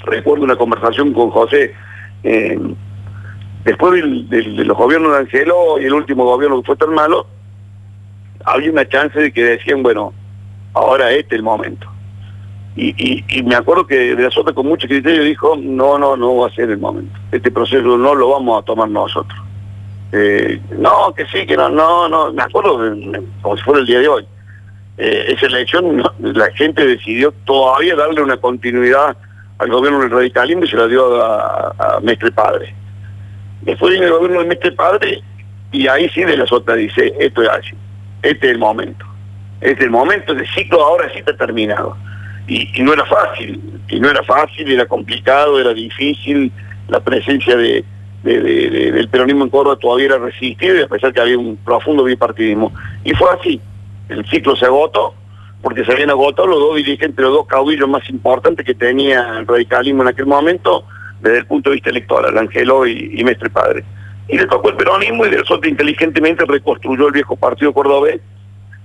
Recuerdo 0.03 0.43
una 0.43 0.55
conversación 0.55 1.13
con 1.13 1.29
José 1.31 1.73
eh, 2.23 2.59
después 3.63 4.01
de 4.29 4.65
los 4.65 4.77
gobiernos 4.77 5.11
de 5.11 5.19
Angelo 5.19 5.79
y 5.79 5.85
el 5.85 5.93
último 5.93 6.25
gobierno 6.25 6.61
que 6.61 6.67
fue 6.67 6.75
tan 6.75 6.93
malo, 6.93 7.27
había 8.45 8.71
una 8.71 8.87
chance 8.87 9.19
de 9.19 9.31
que 9.31 9.43
decían, 9.43 9.83
bueno, 9.83 10.13
ahora 10.77 11.11
este 11.11 11.35
es 11.35 11.39
el 11.39 11.43
momento. 11.43 11.87
Y, 12.79 13.41
me 13.43 13.55
acuerdo 13.55 13.87
que 13.87 14.15
de 14.15 14.23
la 14.23 14.29
Sota 14.29 14.53
con 14.53 14.67
mucho 14.67 14.87
criterio 14.87 15.23
dijo, 15.23 15.55
no, 15.59 15.97
no, 15.97 16.15
no 16.15 16.37
va 16.37 16.47
a 16.47 16.51
ser 16.51 16.69
el 16.69 16.77
momento. 16.77 17.17
Este 17.31 17.49
proceso 17.49 17.97
no 17.97 18.13
lo 18.13 18.29
vamos 18.29 18.61
a 18.61 18.65
tomar 18.65 18.87
nosotros. 18.87 19.39
Eh, 20.11 20.61
no, 20.77 21.11
que 21.15 21.25
sí, 21.25 21.47
que 21.47 21.57
no, 21.57 21.69
no, 21.69 22.07
no, 22.07 22.31
me 22.31 22.43
acuerdo 22.43 22.77
como 23.41 23.57
si 23.57 23.63
fuera 23.63 23.79
el 23.79 23.87
día 23.87 23.99
de 23.99 24.07
hoy. 24.07 24.27
Eh, 24.99 25.25
esa 25.29 25.47
elección 25.47 26.03
la 26.19 26.51
gente 26.51 26.85
decidió 26.85 27.33
todavía 27.45 27.95
darle 27.95 28.21
una 28.21 28.37
continuidad 28.37 29.17
al 29.57 29.69
gobierno 29.69 29.99
del 30.01 30.11
radicalismo 30.11 30.63
y 30.63 30.69
se 30.69 30.77
la 30.77 30.87
dio 30.87 31.23
a, 31.23 31.99
Mestre 32.03 32.31
Padre. 32.31 32.75
Después 33.61 33.91
viene 33.91 34.05
el 34.05 34.13
gobierno 34.13 34.41
de 34.41 34.45
Mestre 34.49 34.71
Padre 34.73 35.23
y 35.71 35.87
ahí 35.87 36.07
sí 36.09 36.23
de 36.23 36.37
la 36.37 36.45
Sota 36.45 36.75
dice, 36.75 37.11
esto 37.19 37.41
es 37.41 37.49
así, 37.49 37.75
este 38.21 38.47
es 38.47 38.53
el 38.53 38.59
momento 38.59 39.03
es 39.61 39.79
el 39.79 39.89
momento, 39.89 40.33
el 40.33 40.47
ciclo 40.53 40.83
ahora 40.83 41.09
sí 41.11 41.19
está 41.19 41.35
terminado. 41.35 41.97
Y, 42.47 42.81
no 42.81 42.93
era 42.93 43.05
fácil, 43.05 43.61
y 43.89 43.99
no 43.99 44.09
era 44.09 44.23
fácil, 44.23 44.71
era 44.71 44.85
complicado, 44.85 45.59
era 45.59 45.73
difícil, 45.73 46.51
la 46.87 47.01
presencia 47.01 47.57
de, 47.57 47.83
del 48.23 49.09
peronismo 49.09 49.43
en 49.43 49.49
Córdoba 49.49 49.77
todavía 49.77 50.05
era 50.07 50.17
resistible, 50.17 50.83
a 50.83 50.87
pesar 50.87 51.13
que 51.13 51.19
había 51.19 51.37
un 51.37 51.57
profundo 51.57 52.05
bipartidismo. 52.05 52.71
Y 53.03 53.13
fue 53.15 53.27
así, 53.37 53.59
el 54.07 54.25
ciclo 54.29 54.55
se 54.55 54.65
agotó, 54.65 55.13
porque 55.61 55.83
se 55.83 55.91
habían 55.91 56.09
agotado 56.09 56.47
los 56.47 56.59
dos 56.59 56.77
dirigentes, 56.77 57.21
los 57.21 57.33
dos 57.33 57.47
caudillos 57.47 57.89
más 57.89 58.07
importantes 58.09 58.65
que 58.65 58.75
tenía 58.75 59.39
el 59.39 59.47
radicalismo 59.47 60.03
en 60.03 60.09
aquel 60.09 60.27
momento, 60.27 60.85
desde 61.19 61.39
el 61.39 61.47
punto 61.47 61.69
de 61.69 61.75
vista 61.75 61.89
electoral, 61.89 62.37
Angelo 62.37 62.87
y, 62.87 63.11
y 63.13 63.23
Mestre 63.25 63.49
Padre. 63.49 63.83
Y 64.29 64.37
le 64.37 64.45
tocó 64.45 64.69
el 64.69 64.77
peronismo 64.77 65.25
y 65.25 65.31
de 65.31 65.37
eso 65.37 65.59
inteligentemente 65.65 66.45
reconstruyó 66.45 67.07
el 67.07 67.13
viejo 67.13 67.35
partido 67.35 67.73
cordobés 67.73 68.21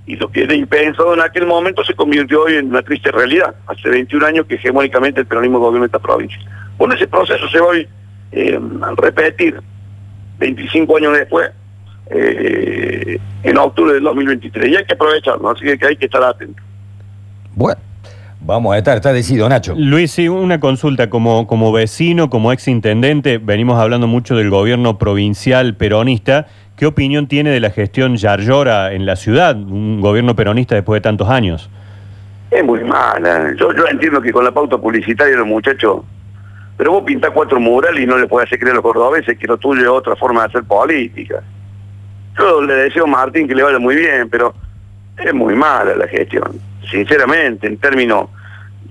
y 0.07 0.17
lo 0.17 0.31
que 0.31 0.43
era 0.43 0.55
impensado 0.55 1.15
en 1.15 1.21
aquel 1.21 1.47
momento 1.47 1.85
se 1.85 1.95
convirtió 1.95 2.43
hoy 2.43 2.55
en 2.55 2.69
una 2.69 2.83
triste 2.83 3.11
realidad. 3.11 3.55
Hace 3.67 3.89
21 3.89 4.27
años 4.27 4.47
que 4.47 4.57
hegemónicamente 4.57 5.21
el 5.21 5.27
peronismo 5.27 5.61
gobierna 5.61 5.87
esta 5.87 5.99
provincia. 5.99 6.39
Bueno, 6.77 6.95
ese 6.95 7.07
proceso 7.07 7.49
se 7.49 7.61
va 7.61 7.69
eh, 8.33 8.61
a 8.83 8.95
repetir 8.97 9.61
25 10.39 10.97
años 10.97 11.17
después, 11.17 11.51
eh, 12.11 13.19
en 13.45 13.59
octubre 13.59 13.95
del 13.95 14.03
2023. 14.03 14.71
Y 14.71 14.77
hay 14.77 14.85
que 14.85 14.95
aprovecharlo, 14.95 15.51
así 15.51 15.65
que 15.79 15.87
hay 15.87 15.97
que 15.97 16.07
estar 16.07 16.23
atentos. 16.23 16.65
Bueno. 17.55 17.81
Vamos 18.45 18.75
a 18.75 18.79
estar, 18.79 18.97
está 18.97 19.13
decidido, 19.13 19.49
Nacho. 19.49 19.75
Luis, 19.77 20.11
sí, 20.11 20.29
una 20.29 20.59
consulta. 20.59 21.09
Como, 21.09 21.47
como 21.47 21.71
vecino, 21.71 22.29
como 22.29 22.53
ex 22.53 22.67
intendente, 22.67 23.39
venimos 23.39 23.79
hablando 23.79 24.09
mucho 24.09 24.35
del 24.35 24.51
gobierno 24.51 24.99
provincial 24.99 25.77
peronista. 25.77 26.49
¿Qué 26.83 26.87
opinión 26.87 27.29
tiene 27.29 27.51
de 27.51 27.61
la 27.61 27.71
gestión 27.71 28.17
Yarlora 28.17 28.93
en 28.93 29.07
la 29.07 29.15
ciudad, 29.15 29.55
un 29.55 30.01
gobierno 30.01 30.35
peronista 30.35 30.75
después 30.75 30.97
de 30.97 31.03
tantos 31.03 31.29
años? 31.29 31.71
Es 32.51 32.65
muy 32.65 32.83
mala. 32.83 33.55
Yo, 33.55 33.71
entiendo 33.89 34.21
que 34.21 34.33
con 34.33 34.43
la 34.43 34.51
pauta 34.51 34.77
publicitaria 34.79 35.37
los 35.37 35.47
muchachos... 35.47 36.03
Pero 36.77 36.91
vos 36.91 37.05
pintás 37.05 37.31
cuatro 37.31 37.61
murales 37.61 38.03
y 38.03 38.05
no 38.05 38.19
le 38.19 38.27
podés 38.27 38.49
hacer 38.49 38.59
creer 38.59 38.73
a 38.73 38.75
los 38.75 38.83
cordobeses 38.83 39.39
que 39.39 39.47
lo 39.47 39.59
tuyo 39.59 39.81
es 39.81 39.89
otra 39.91 40.17
forma 40.17 40.41
de 40.41 40.47
hacer 40.49 40.65
política. 40.65 41.41
Yo 42.37 42.61
le 42.62 42.75
deseo 42.75 43.05
a 43.05 43.07
Martín 43.07 43.47
que 43.47 43.55
le 43.55 43.62
vaya 43.62 43.79
muy 43.79 43.95
bien, 43.95 44.29
pero 44.29 44.53
es 45.25 45.33
muy 45.33 45.55
mala 45.55 45.95
la 45.95 46.09
gestión 46.09 46.59
sinceramente, 46.91 47.69
en 47.69 47.77
términos, 47.79 48.29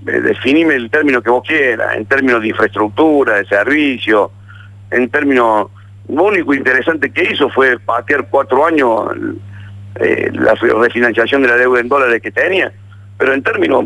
eh, 0.07 0.21
definime 0.21 0.75
el 0.75 0.89
término 0.89 1.21
que 1.21 1.29
vos 1.29 1.43
quieras, 1.45 1.97
en 1.97 2.05
términos 2.05 2.41
de 2.41 2.47
infraestructura, 2.47 3.35
de 3.35 3.45
servicio, 3.47 4.31
en 4.89 5.09
términos, 5.09 5.67
lo 6.11 6.23
único 6.23 6.53
interesante 6.53 7.11
que 7.11 7.31
hizo 7.31 7.49
fue 7.49 7.79
patear 7.79 8.27
cuatro 8.29 8.65
años 8.65 9.11
eh, 9.95 10.29
la 10.33 10.53
refinanciación 10.55 11.41
de 11.41 11.47
la 11.47 11.55
deuda 11.55 11.79
en 11.79 11.87
dólares 11.87 12.21
que 12.21 12.31
tenía, 12.31 12.71
pero 13.17 13.33
en 13.33 13.41
términos, 13.43 13.85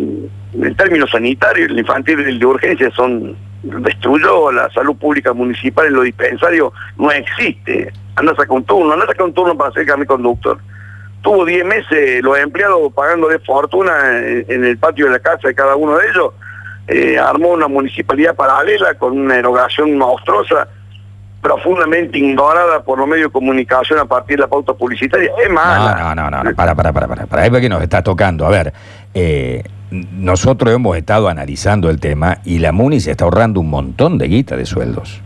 en 0.53 0.75
términos 0.75 1.11
sanitarios, 1.11 1.69
el 1.69 1.79
infantil 1.79 2.19
el 2.19 2.39
de 2.39 2.45
urgencia 2.45 2.91
son 2.91 3.35
destruyó 3.65 4.51
la 4.51 4.69
salud 4.71 4.95
pública 4.95 5.33
municipal 5.33 5.87
en 5.87 5.93
los 5.93 6.03
dispensarios, 6.03 6.71
no 6.97 7.11
existe. 7.11 7.91
Anda 8.15 8.31
a 8.31 8.35
sacar 8.35 8.61
turno, 8.63 8.93
anda 8.93 9.05
a 9.05 9.07
sacar 9.09 9.31
turno 9.31 9.57
para 9.57 9.71
ser 9.71 9.97
mi 9.97 10.05
conductor. 10.05 10.57
Tuvo 11.21 11.43
10 11.43 11.65
meses 11.65 12.23
los 12.23 12.37
empleados 12.37 12.93
pagándole 12.93 13.39
fortuna 13.39 13.93
en, 14.19 14.63
el 14.63 14.77
patio 14.77 15.05
de 15.05 15.11
la 15.13 15.19
casa 15.19 15.47
de 15.47 15.55
cada 15.55 15.75
uno 15.75 15.97
de 15.97 16.07
ellos, 16.07 16.33
eh, 16.87 17.17
armó 17.17 17.49
una 17.49 17.67
municipalidad 17.67 18.35
paralela 18.35 18.93
con 18.93 19.17
una 19.17 19.37
erogación 19.37 19.97
monstruosa, 19.97 20.67
profundamente 21.45 22.17
ignorada 22.17 22.81
por 22.81 22.97
los 22.97 23.07
medios 23.07 23.27
de 23.27 23.31
comunicación 23.31 23.99
a 23.99 24.05
partir 24.05 24.37
de 24.37 24.41
la 24.41 24.47
pauta 24.47 24.73
publicitaria. 24.73 25.29
Es 25.43 25.47
mala. 25.51 25.95
No, 25.95 26.15
no, 26.15 26.31
no, 26.31 26.43
no, 26.43 26.55
para, 26.55 26.73
para, 26.73 26.91
para, 26.91 27.07
para, 27.07 27.27
para, 27.27 27.45
es 27.45 27.51
que 27.51 27.69
nos 27.69 27.83
está 27.83 28.01
tocando. 28.01 28.47
A 28.47 28.49
ver, 28.49 28.73
eh, 29.13 29.61
nosotros 29.91 30.73
hemos 30.73 30.97
estado 30.97 31.29
analizando 31.29 31.91
el 31.91 31.99
tema 31.99 32.39
y 32.45 32.57
la 32.57 32.71
MUNI 32.71 32.99
se 32.99 33.11
está 33.11 33.25
ahorrando 33.25 33.59
un 33.59 33.69
montón 33.69 34.17
de 34.17 34.27
guita 34.27 34.55
de 34.55 34.65
sueldos 34.65 35.21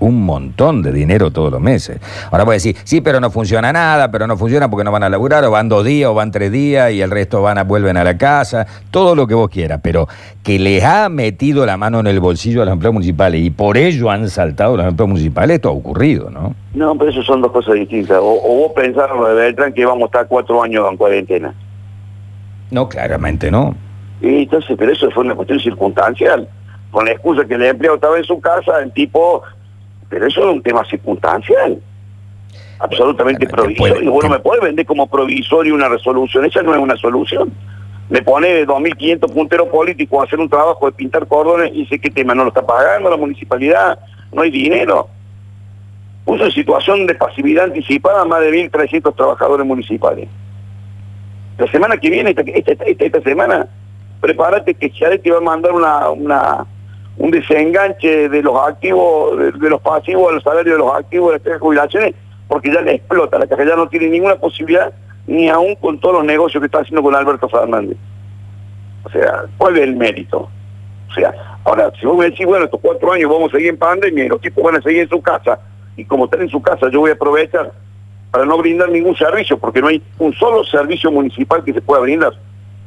un 0.00 0.24
montón 0.24 0.82
de 0.82 0.92
dinero 0.92 1.30
todos 1.30 1.50
los 1.50 1.60
meses. 1.60 2.00
Ahora 2.30 2.44
voy 2.44 2.52
a 2.52 2.56
decir, 2.56 2.76
sí, 2.84 3.00
pero 3.00 3.20
no 3.20 3.30
funciona 3.30 3.72
nada, 3.72 4.10
pero 4.10 4.26
no 4.26 4.36
funciona 4.36 4.68
porque 4.70 4.84
no 4.84 4.92
van 4.92 5.02
a 5.02 5.08
laburar, 5.08 5.44
o 5.44 5.50
van 5.50 5.68
dos 5.68 5.84
días, 5.84 6.10
o 6.10 6.14
van 6.14 6.30
tres 6.30 6.50
días, 6.52 6.92
y 6.92 7.00
el 7.00 7.10
resto 7.10 7.42
van 7.42 7.58
a, 7.58 7.64
vuelven 7.64 7.96
a 7.96 8.04
la 8.04 8.18
casa, 8.18 8.66
todo 8.90 9.14
lo 9.14 9.26
que 9.26 9.34
vos 9.34 9.48
quieras, 9.48 9.80
pero 9.82 10.08
que 10.42 10.58
les 10.58 10.84
ha 10.84 11.08
metido 11.08 11.64
la 11.66 11.76
mano 11.76 12.00
en 12.00 12.06
el 12.06 12.20
bolsillo 12.20 12.62
a 12.62 12.64
los 12.64 12.72
empleados 12.72 12.94
municipales 12.94 13.40
y 13.40 13.50
por 13.50 13.76
ello 13.76 14.10
han 14.10 14.28
saltado 14.28 14.76
los 14.76 14.86
empleados 14.86 15.08
municipales, 15.08 15.56
esto 15.56 15.68
ha 15.68 15.72
ocurrido, 15.72 16.30
¿no? 16.30 16.54
No, 16.74 16.96
pero 16.96 17.10
eso 17.10 17.22
son 17.22 17.40
dos 17.40 17.52
cosas 17.52 17.74
distintas. 17.74 18.18
O, 18.20 18.40
vos 18.40 18.72
pensás, 18.74 19.08
Beltrán, 19.36 19.72
que 19.72 19.86
vamos 19.86 20.02
a 20.02 20.06
estar 20.06 20.26
cuatro 20.26 20.62
años 20.62 20.86
en 20.90 20.96
cuarentena. 20.96 21.54
No, 22.70 22.88
claramente 22.88 23.50
no. 23.50 23.74
Y 24.20 24.42
entonces, 24.42 24.74
pero 24.76 24.92
eso 24.92 25.10
fue 25.12 25.24
una 25.24 25.34
cuestión 25.34 25.60
circunstancial. 25.60 26.48
Con 26.90 27.04
la 27.04 27.12
excusa 27.12 27.44
que 27.44 27.54
el 27.54 27.64
empleado 27.64 27.96
estaba 27.96 28.16
en 28.18 28.24
su 28.24 28.40
casa, 28.40 28.80
el 28.80 28.92
tipo 28.92 29.42
pero 30.14 30.28
eso 30.28 30.48
es 30.48 30.54
un 30.54 30.62
tema 30.62 30.84
circunstancial. 30.84 31.76
Absolutamente 32.78 33.48
provisorio. 33.48 34.00
y 34.00 34.06
bueno, 34.06 34.30
me 34.30 34.38
puede 34.38 34.60
vender 34.60 34.86
como 34.86 35.08
provisorio 35.08 35.74
una 35.74 35.88
resolución. 35.88 36.44
Esa 36.44 36.62
no 36.62 36.72
es 36.72 36.78
una 36.78 36.96
solución. 36.96 37.52
Me 38.08 38.22
pone 38.22 38.64
2.500 38.64 39.32
punteros 39.32 39.68
políticos 39.70 40.20
a 40.20 40.24
hacer 40.24 40.38
un 40.38 40.48
trabajo 40.48 40.86
de 40.86 40.92
pintar 40.92 41.26
cordones 41.26 41.72
y 41.74 41.84
sé 41.86 41.98
qué 41.98 42.10
tema 42.10 42.32
no 42.32 42.44
lo 42.44 42.50
está 42.50 42.64
pagando 42.64 43.10
la 43.10 43.16
municipalidad, 43.16 43.98
no 44.32 44.42
hay 44.42 44.52
dinero. 44.52 45.08
Puso 46.24 46.44
en 46.44 46.52
situación 46.52 47.08
de 47.08 47.16
pasividad 47.16 47.64
anticipada 47.64 48.22
a 48.22 48.24
más 48.24 48.40
de 48.40 48.70
1.300 48.70 49.16
trabajadores 49.16 49.66
municipales. 49.66 50.28
La 51.58 51.66
semana 51.72 51.96
que 51.96 52.08
viene, 52.08 52.30
esta, 52.30 52.84
esta, 52.84 53.20
semana, 53.22 53.66
prepárate 54.20 54.74
que 54.74 54.90
te 54.90 55.30
va 55.32 55.38
a 55.38 55.40
mandar 55.40 55.72
una, 55.72 56.10
una 56.10 56.66
un 57.16 57.30
desenganche 57.30 58.28
de 58.28 58.42
los 58.42 58.56
activos, 58.66 59.38
de, 59.38 59.70
los 59.70 59.80
pasivos 59.80 60.34
los 60.34 60.42
salarios 60.42 60.74
de 60.74 60.78
los 60.78 60.94
activos 60.94 61.40
de 61.42 61.50
las 61.50 61.60
jubilaciones, 61.60 62.14
porque 62.48 62.72
ya 62.72 62.80
le 62.80 62.94
explota, 62.94 63.38
la 63.38 63.46
caja 63.46 63.64
ya 63.64 63.76
no 63.76 63.88
tiene 63.88 64.08
ninguna 64.08 64.36
posibilidad, 64.36 64.92
ni 65.26 65.48
aún 65.48 65.74
con 65.76 66.00
todos 66.00 66.16
los 66.16 66.24
negocios 66.24 66.60
que 66.60 66.66
está 66.66 66.80
haciendo 66.80 67.02
con 67.02 67.14
Alberto 67.14 67.48
Fernández. 67.48 67.96
O 69.04 69.10
sea, 69.10 69.44
¿cuál 69.56 69.76
es 69.76 69.84
el 69.84 69.96
mérito? 69.96 70.48
O 71.10 71.14
sea, 71.14 71.32
ahora, 71.64 71.92
si 71.98 72.06
vos 72.06 72.16
me 72.18 72.26
decís, 72.26 72.44
bueno, 72.46 72.64
estos 72.64 72.80
cuatro 72.80 73.12
años 73.12 73.30
vamos 73.30 73.50
a 73.50 73.56
seguir 73.56 73.70
en 73.70 73.78
pandemia 73.78 74.24
y 74.24 74.28
los 74.28 74.40
tipos 74.40 74.64
van 74.64 74.76
a 74.76 74.82
seguir 74.82 75.02
en 75.02 75.08
su 75.08 75.22
casa, 75.22 75.60
y 75.96 76.04
como 76.04 76.24
están 76.24 76.42
en 76.42 76.48
su 76.48 76.60
casa, 76.60 76.88
yo 76.90 77.00
voy 77.00 77.10
a 77.10 77.14
aprovechar 77.14 77.72
para 78.32 78.44
no 78.44 78.58
brindar 78.58 78.88
ningún 78.88 79.14
servicio, 79.14 79.56
porque 79.58 79.80
no 79.80 79.86
hay 79.86 80.02
un 80.18 80.32
solo 80.34 80.64
servicio 80.64 81.12
municipal 81.12 81.62
que 81.62 81.72
se 81.72 81.80
pueda 81.80 82.00
brindar. 82.02 82.32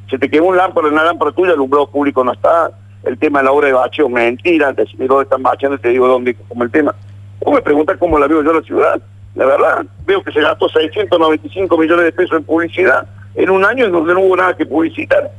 Se 0.10 0.17
te 0.17 0.29
quemó 0.29 0.48
un 0.48 0.57
lámpara 0.57 0.89
en 0.89 0.96
la 0.96 1.05
lámpara 1.05 1.31
tuya, 1.31 1.51
el 1.51 1.53
alumbrado 1.53 1.89
público 1.89 2.22
no 2.24 2.34
está, 2.34 2.72
el 3.08 3.18
tema 3.18 3.40
de 3.40 3.46
la 3.46 3.52
obra 3.52 3.68
de 3.68 3.74
bacheo, 3.74 4.10
mentira, 4.10 4.74
te 4.74 4.86
digo 4.98 5.22
están 5.22 5.42
bacheando, 5.42 5.78
te 5.78 5.90
digo 5.90 6.08
dónde, 6.08 6.36
como 6.48 6.64
el 6.64 6.72
tema. 6.72 6.94
Vos 7.40 7.56
me 7.56 7.62
preguntas 7.62 7.98
cómo 7.98 8.20
la 8.20 8.28
vivo 8.28 8.44
yo 8.44 8.54
la 8.54 8.62
ciudad. 8.62 9.02
La 9.36 9.46
verdad, 9.46 9.86
veo 10.06 10.24
que 10.24 10.32
se 10.32 10.42
gastó 10.42 10.68
695 10.68 11.78
millones 11.78 12.06
de 12.06 12.12
pesos 12.12 12.38
en 12.38 12.44
publicidad 12.44 13.08
en 13.36 13.50
un 13.50 13.64
año 13.64 13.86
en 13.86 13.92
donde 13.92 14.14
no 14.14 14.22
hubo 14.22 14.36
nada 14.36 14.58
que 14.58 14.66
publicitar, 14.66 15.32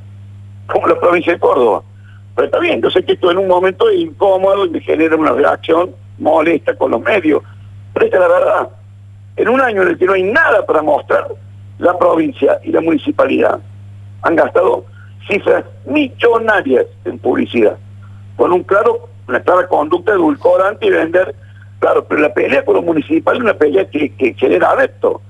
como 0.66 0.86
la 0.86 0.98
provincia 0.98 1.32
de 1.32 1.38
Córdoba. 1.38 1.82
Pero 2.36 2.46
está 2.46 2.58
bien, 2.60 2.80
yo 2.80 2.90
sé 2.90 3.04
que 3.04 3.12
esto 3.12 3.30
en 3.30 3.38
un 3.38 3.48
momento 3.48 3.90
es 3.90 3.98
incómodo 3.98 4.64
y 4.64 4.70
me 4.70 4.80
genera 4.80 5.16
una 5.16 5.32
reacción 5.32 5.90
molesta 6.18 6.76
con 6.76 6.92
los 6.92 7.02
medios. 7.02 7.42
Pero 7.92 8.06
esta 8.06 8.16
es 8.16 8.22
la 8.22 8.28
verdad. 8.28 8.68
En 9.36 9.48
un 9.48 9.60
año 9.60 9.82
en 9.82 9.88
el 9.88 9.98
que 9.98 10.06
no 10.06 10.12
hay 10.12 10.22
nada 10.22 10.64
para 10.64 10.80
mostrar, 10.80 11.26
la 11.78 11.98
provincia 11.98 12.60
y 12.62 12.70
la 12.70 12.80
municipalidad 12.80 13.58
han 14.22 14.36
gastado 14.36 14.84
cifras 15.28 15.64
millonarias 15.86 16.86
en 17.04 17.18
publicidad, 17.18 17.76
con 18.36 18.52
un 18.52 18.62
claro, 18.62 19.08
una 19.28 19.40
clara 19.40 19.68
conducta 19.68 20.12
edulcorante 20.12 20.86
y 20.86 20.90
vender, 20.90 21.34
claro, 21.78 22.04
pero 22.04 22.20
la 22.20 22.32
pelea 22.32 22.64
con 22.64 22.76
los 22.76 22.84
municipales 22.84 23.38
es 23.38 23.44
una 23.44 23.54
pelea 23.54 23.88
que, 23.88 24.10
que 24.14 24.34
genera 24.34 24.70
adeptos. 24.70 25.20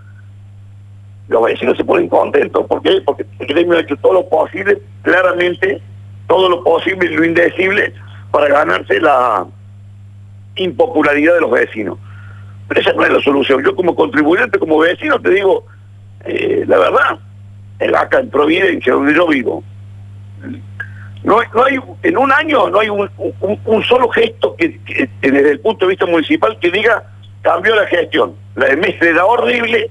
Los 1.28 1.45
vecinos 1.45 1.76
se 1.76 1.85
ponen 1.85 2.09
contentos, 2.09 2.67
¿por 2.67 2.81
qué? 2.83 3.02
Porque 3.05 3.26
el 3.38 3.47
gremio 3.47 3.76
ha 3.76 3.81
hecho 3.81 3.97
todo 3.97 4.14
lo 4.14 4.28
posible, 4.28 4.81
claramente, 5.02 5.83
todo 6.26 6.49
lo 6.49 6.64
posible 6.64 7.07
y 7.07 7.14
lo 7.14 7.25
indecible 7.25 7.93
para 8.31 8.49
ganarse 8.49 9.00
la 9.00 9.47
impopularidad 10.57 11.35
de 11.35 11.40
los 11.40 11.50
vecinos. 11.50 11.99
Pero 12.69 12.81
esa 12.81 12.93
no 12.93 13.02
es 13.05 13.12
la 13.12 13.21
solución. 13.21 13.64
Yo 13.64 13.75
como 13.75 13.95
contribuyente, 13.95 14.59
como 14.59 14.78
vecino, 14.78 15.21
te 15.21 15.31
digo, 15.31 15.64
eh, 16.25 16.64
la 16.67 16.78
verdad, 16.78 17.19
el 17.78 17.95
acá 17.95 18.21
en 18.21 18.31
Providencia, 18.31 18.93
donde 18.93 19.14
yo 19.14 19.26
vivo, 19.26 19.62
no, 21.25 21.40
hay, 21.40 21.78
en 22.02 22.16
un 22.16 22.33
año 22.33 22.71
no 22.71 22.80
hay 22.80 22.88
un, 22.88 23.09
solo 23.85 24.09
gesto 24.09 24.54
que, 24.57 24.78
desde 25.21 25.50
el 25.50 25.61
punto 25.61 25.85
de 25.85 25.90
vista 25.90 26.07
municipal 26.07 26.59
que 26.59 26.71
diga 26.71 27.04
cambió 27.42 27.75
la 27.75 27.87
gestión. 27.87 28.35
La 28.57 28.66
de 28.66 28.76
Mestre 28.76 29.18
horrible, 29.21 29.90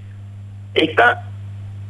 esta 0.74 1.28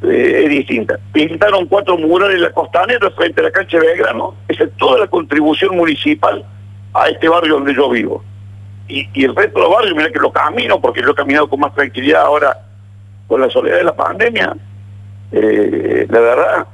eh, 0.03 0.47
distinta. 0.49 0.99
Pintaron 1.11 1.65
cuatro 1.67 1.97
murales 1.97 2.35
en 2.35 2.43
la 2.43 2.51
costanera 2.51 3.09
frente 3.11 3.41
a 3.41 3.45
la 3.45 3.51
cancha 3.51 3.79
de 3.79 3.87
Belgrano. 3.87 4.35
Esa 4.47 4.65
es 4.65 4.71
toda 4.77 4.99
la 4.99 5.07
contribución 5.07 5.75
municipal 5.75 6.45
a 6.93 7.09
este 7.09 7.27
barrio 7.29 7.55
donde 7.55 7.73
yo 7.73 7.89
vivo. 7.89 8.23
Y, 8.87 9.07
el 9.23 9.35
resto 9.35 9.59
de 9.59 9.65
los 9.65 9.73
barrios, 9.73 9.95
mira 9.95 10.09
que 10.09 10.19
lo 10.19 10.31
camino, 10.31 10.79
porque 10.79 11.01
yo 11.01 11.09
he 11.09 11.15
caminado 11.15 11.49
con 11.49 11.59
más 11.59 11.73
tranquilidad 11.73 12.21
ahora 12.21 12.57
con 13.27 13.41
la 13.41 13.49
soledad 13.49 13.77
de 13.77 13.83
la 13.83 13.95
pandemia. 13.95 14.55
Eh, 15.31 16.07
la 16.09 16.19
verdad, 16.19 16.67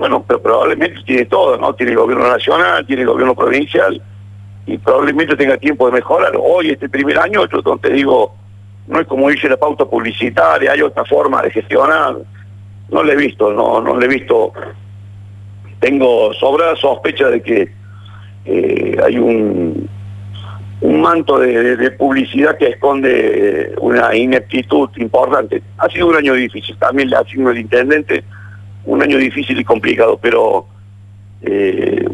bueno, 0.00 0.24
pero 0.26 0.40
probablemente 0.40 1.02
tiene 1.04 1.26
todo, 1.26 1.58
¿no? 1.58 1.74
Tiene 1.74 1.92
el 1.92 1.98
gobierno 1.98 2.26
nacional, 2.26 2.86
tiene 2.86 3.02
el 3.02 3.08
gobierno 3.08 3.34
provincial 3.34 4.02
y 4.66 4.78
probablemente 4.78 5.36
tenga 5.36 5.58
tiempo 5.58 5.86
de 5.86 5.92
mejorar. 5.92 6.32
Hoy, 6.42 6.70
este 6.70 6.88
primer 6.88 7.18
año, 7.18 7.46
yo 7.46 7.76
te 7.76 7.90
digo, 7.90 8.34
no 8.88 8.98
es 8.98 9.06
como 9.06 9.28
dice 9.28 9.46
la 9.46 9.58
pauta 9.58 9.84
publicitaria, 9.84 10.72
hay 10.72 10.80
otra 10.80 11.04
forma 11.04 11.42
de 11.42 11.50
gestionar. 11.50 12.16
No 12.88 13.02
le 13.02 13.12
he 13.12 13.16
visto, 13.16 13.52
no, 13.52 13.82
no 13.82 13.96
le 13.98 14.06
he 14.06 14.08
visto 14.08 14.54
tengo 15.80 16.32
sobra 16.34 16.76
sospecha 16.76 17.28
de 17.28 17.42
que 17.42 17.68
eh, 18.46 18.96
hay 19.04 19.18
un, 19.18 19.88
manto 20.82 21.38
de, 21.38 21.90
publicidad 21.92 22.56
que 22.56 22.68
esconde 22.68 23.74
una 23.80 24.16
ineptitud 24.16 24.88
importante. 24.96 25.62
Ha 25.76 25.90
sido 25.90 26.08
un 26.08 26.16
año 26.16 26.32
difícil, 26.32 26.74
también 26.78 27.10
le 27.10 27.16
ha 27.16 27.24
sido 27.24 27.50
el 27.50 27.58
intendente, 27.58 28.24
un 28.84 29.02
año 29.02 29.18
difícil 29.18 29.58
y 29.58 29.64
complicado, 29.64 30.18
pero 30.20 30.66
eh, 31.42 32.04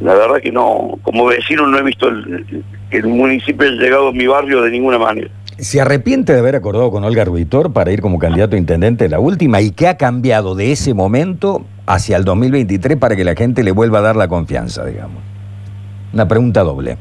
la 0.00 0.14
verdad 0.14 0.36
que 0.42 0.50
no, 0.50 0.98
como 1.02 1.26
vecino 1.26 1.66
no 1.66 1.78
he 1.78 1.82
visto 1.82 2.08
el, 2.08 2.64
que 2.90 2.98
el 2.98 3.06
municipio 3.06 3.68
haya 3.68 3.80
llegado 3.80 4.08
a 4.08 4.12
mi 4.12 4.26
barrio 4.26 4.62
de 4.62 4.70
ninguna 4.70 4.98
manera. 4.98 5.30
¿Se 5.58 5.80
arrepiente 5.80 6.32
de 6.32 6.40
haber 6.40 6.56
acordado 6.56 6.90
con 6.90 7.04
Olga 7.04 7.24
Ruitor 7.24 7.72
para 7.72 7.92
ir 7.92 8.00
como 8.00 8.18
candidato 8.18 8.56
a 8.56 8.58
intendente 8.58 9.08
la 9.08 9.20
última? 9.20 9.60
¿Y 9.60 9.70
qué 9.70 9.86
ha 9.86 9.96
cambiado 9.96 10.54
de 10.54 10.72
ese 10.72 10.92
momento 10.92 11.64
hacia 11.86 12.16
el 12.16 12.24
2023 12.24 12.98
para 12.98 13.14
que 13.14 13.24
la 13.24 13.34
gente 13.34 13.62
le 13.62 13.70
vuelva 13.70 13.98
a 13.98 14.02
dar 14.02 14.16
la 14.16 14.28
confianza, 14.28 14.84
digamos? 14.84 15.22
Una 16.12 16.26
pregunta 16.26 16.62
doble. 16.62 16.96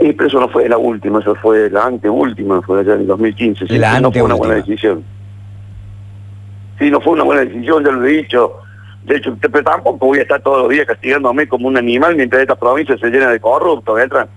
Y 0.00 0.12
pero 0.12 0.26
eso 0.28 0.40
no 0.40 0.48
fue 0.48 0.68
la 0.68 0.78
última, 0.78 1.20
eso 1.20 1.34
fue 1.36 1.70
la 1.70 1.84
anteúltima, 1.84 2.62
fue 2.62 2.80
allá 2.80 2.94
en 2.94 3.02
el 3.02 3.06
2015. 3.06 3.66
Sí, 3.66 3.78
La 3.78 4.00
no 4.00 4.10
fue 4.10 4.22
una 4.22 4.34
buena 4.34 4.54
decisión. 4.54 5.04
Sí, 6.78 6.90
no 6.90 7.00
fue 7.00 7.12
una 7.14 7.24
buena 7.24 7.42
decisión, 7.44 7.84
ya 7.84 7.90
lo 7.92 8.04
he 8.04 8.08
dicho. 8.10 8.52
De 9.04 9.16
hecho, 9.16 9.36
pero 9.40 9.62
tampoco 9.62 10.06
voy 10.06 10.18
a 10.18 10.22
estar 10.22 10.40
todos 10.40 10.62
los 10.62 10.68
días 10.70 10.86
castigándome 10.86 11.46
como 11.46 11.68
un 11.68 11.76
animal 11.76 12.16
mientras 12.16 12.40
esta 12.42 12.54
provincia 12.56 12.96
se 12.98 13.06
llena 13.08 13.30
de 13.30 13.38
corruptos, 13.40 13.94
Beltrán. 13.94 14.28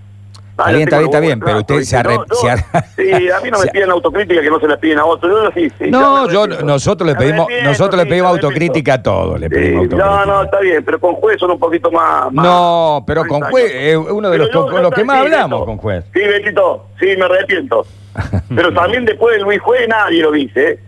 Está 0.51 0.71
bien, 0.71 0.81
está 0.81 0.97
bien, 0.97 1.05
está 1.09 1.19
bien, 1.19 1.39
pero 1.39 1.57
usted 1.59 1.81
se 1.83 1.97
arrep- 1.97 2.25
se 2.33 2.49
ar- 2.49 2.65
Sí, 2.95 3.29
a 3.29 3.39
mí 3.41 3.51
no 3.51 3.59
me 3.63 3.67
piden 3.67 3.91
autocrítica 3.91 4.41
que 4.41 4.49
no 4.49 4.59
se 4.59 4.67
la 4.67 4.75
piden 4.77 4.97
a 4.97 5.05
otros. 5.05 5.31
Yo 5.31 5.51
sí, 5.51 5.71
sí, 5.77 5.91
No, 5.91 6.27
yo, 6.31 6.47
nosotros 6.47 7.07
le 7.07 7.15
pedimos, 7.15 7.41
arrepiento, 7.45 7.69
nosotros 7.69 8.03
le 8.03 8.09
pedimos 8.09 8.31
autocrítica 8.31 8.93
a 8.95 9.03
todos, 9.03 9.39
le 9.39 9.49
pedimos 9.51 9.87
no, 9.89 10.03
autocrítica. 10.03 10.25
no, 10.25 10.43
está 10.43 10.59
bien, 10.59 10.83
pero 10.83 10.99
con 10.99 11.13
juez 11.15 11.39
son 11.39 11.51
un 11.51 11.59
poquito 11.59 11.91
más... 11.91 12.33
más- 12.33 12.43
No, 12.45 13.03
pero 13.05 13.23
con 13.27 13.41
juez, 13.43 13.71
eh, 13.71 13.95
uno 13.97 14.29
de 14.31 14.37
los 14.39 14.49
con- 14.49 14.91
que 14.93 15.03
más 15.03 15.19
hablamos 15.19 15.59
Beto. 15.59 15.65
con 15.65 15.77
juez. 15.77 16.03
Sí, 16.11 16.21
Betito, 16.21 16.87
sí, 16.99 17.05
me 17.17 17.25
arrepiento. 17.25 17.85
Pero 18.55 18.73
también 18.73 19.05
después 19.05 19.37
de 19.37 19.43
Luis 19.43 19.61
Juez 19.61 19.87
nadie 19.87 20.23
lo 20.23 20.31
dice. 20.31 20.71
¿eh? 20.71 20.79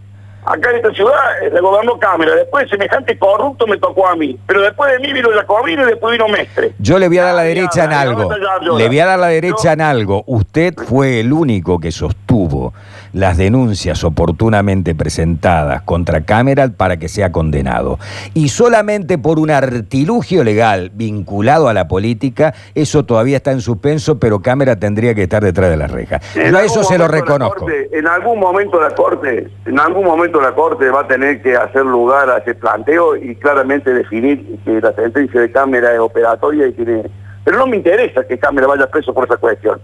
Acá 0.51 0.71
en 0.71 0.77
esta 0.77 0.91
ciudad 0.91 1.13
eh, 1.43 1.49
la 1.51 1.61
gobernó 1.61 1.99
Cámara, 1.99 2.33
después 2.35 2.67
semejante 2.69 3.17
corrupto 3.19 3.67
me 3.67 3.77
tocó 3.77 4.07
a 4.07 4.15
mí. 4.15 4.35
Pero 4.47 4.61
después 4.61 4.91
de 4.91 4.99
mí 4.99 5.13
vino 5.13 5.29
Jacobino 5.31 5.83
y 5.83 5.85
después 5.85 6.11
vino 6.13 6.27
Mestre. 6.27 6.73
Yo 6.79 6.97
le 6.97 7.07
voy 7.07 7.19
a 7.19 7.25
dar 7.25 7.35
la 7.35 7.43
derecha 7.43 7.83
en 7.85 7.93
algo. 7.93 8.29
Le 8.77 8.87
voy 8.87 8.99
a 8.99 9.05
dar 9.05 9.19
la 9.19 9.27
derecha 9.27 9.73
en 9.73 9.81
algo. 9.81 10.23
Usted 10.25 10.73
fue 10.75 11.19
el 11.19 11.31
único 11.33 11.79
que 11.79 11.91
sostuvo 11.91 12.73
las 13.13 13.37
denuncias 13.37 14.03
oportunamente 14.03 14.93
presentadas 14.95 15.81
contra 15.83 16.21
Cameral 16.21 16.73
para 16.73 16.97
que 16.97 17.09
sea 17.09 17.31
condenado. 17.31 17.97
Y 18.33 18.49
solamente 18.49 19.17
por 19.17 19.39
un 19.39 19.49
artilugio 19.51 20.43
legal 20.43 20.91
vinculado 20.93 21.67
a 21.69 21.73
la 21.73 21.87
política, 21.87 22.53
eso 22.75 23.05
todavía 23.05 23.37
está 23.37 23.51
en 23.51 23.61
suspenso, 23.61 24.19
pero 24.19 24.41
Cámara 24.41 24.75
tendría 24.77 25.15
que 25.15 25.23
estar 25.23 25.43
detrás 25.43 25.69
de 25.71 25.77
las 25.77 25.89
rejas. 25.91 26.21
Yo 26.35 26.55
a 26.57 26.63
eso 26.63 26.83
se 26.83 26.97
lo 26.97 27.05
la 27.07 27.11
reconozco. 27.11 27.65
Corte- 27.65 27.89
en 27.91 28.07
algún 28.07 28.39
momento 28.39 28.79
la 28.79 28.89
Corte, 28.91 29.47
en 29.65 29.79
algún 29.79 30.05
momento 30.05 30.38
la 30.41 30.53
Corte 30.55 30.89
va 30.89 31.01
a 31.01 31.08
tener 31.08 31.41
que 31.41 31.55
hacer 31.55 31.86
lugar 31.86 32.29
a 32.29 32.38
ese 32.38 32.55
planteo 32.55 33.15
y 33.15 33.36
claramente 33.36 33.93
definir 33.93 34.60
que 34.63 34.81
la 34.81 34.93
sentencia 34.93 35.41
de 35.41 35.51
Cámara 35.51 35.93
es 35.93 36.00
operatoria 36.00 36.67
y 36.67 36.74
tiene... 36.74 37.10
Pero 37.43 37.58
no 37.58 37.67
me 37.67 37.77
interesa 37.77 38.24
que 38.27 38.38
Cámara 38.38 38.67
vaya 38.67 38.88
preso 38.89 39.13
por 39.13 39.25
esa 39.25 39.38
cuestión. 39.38 39.79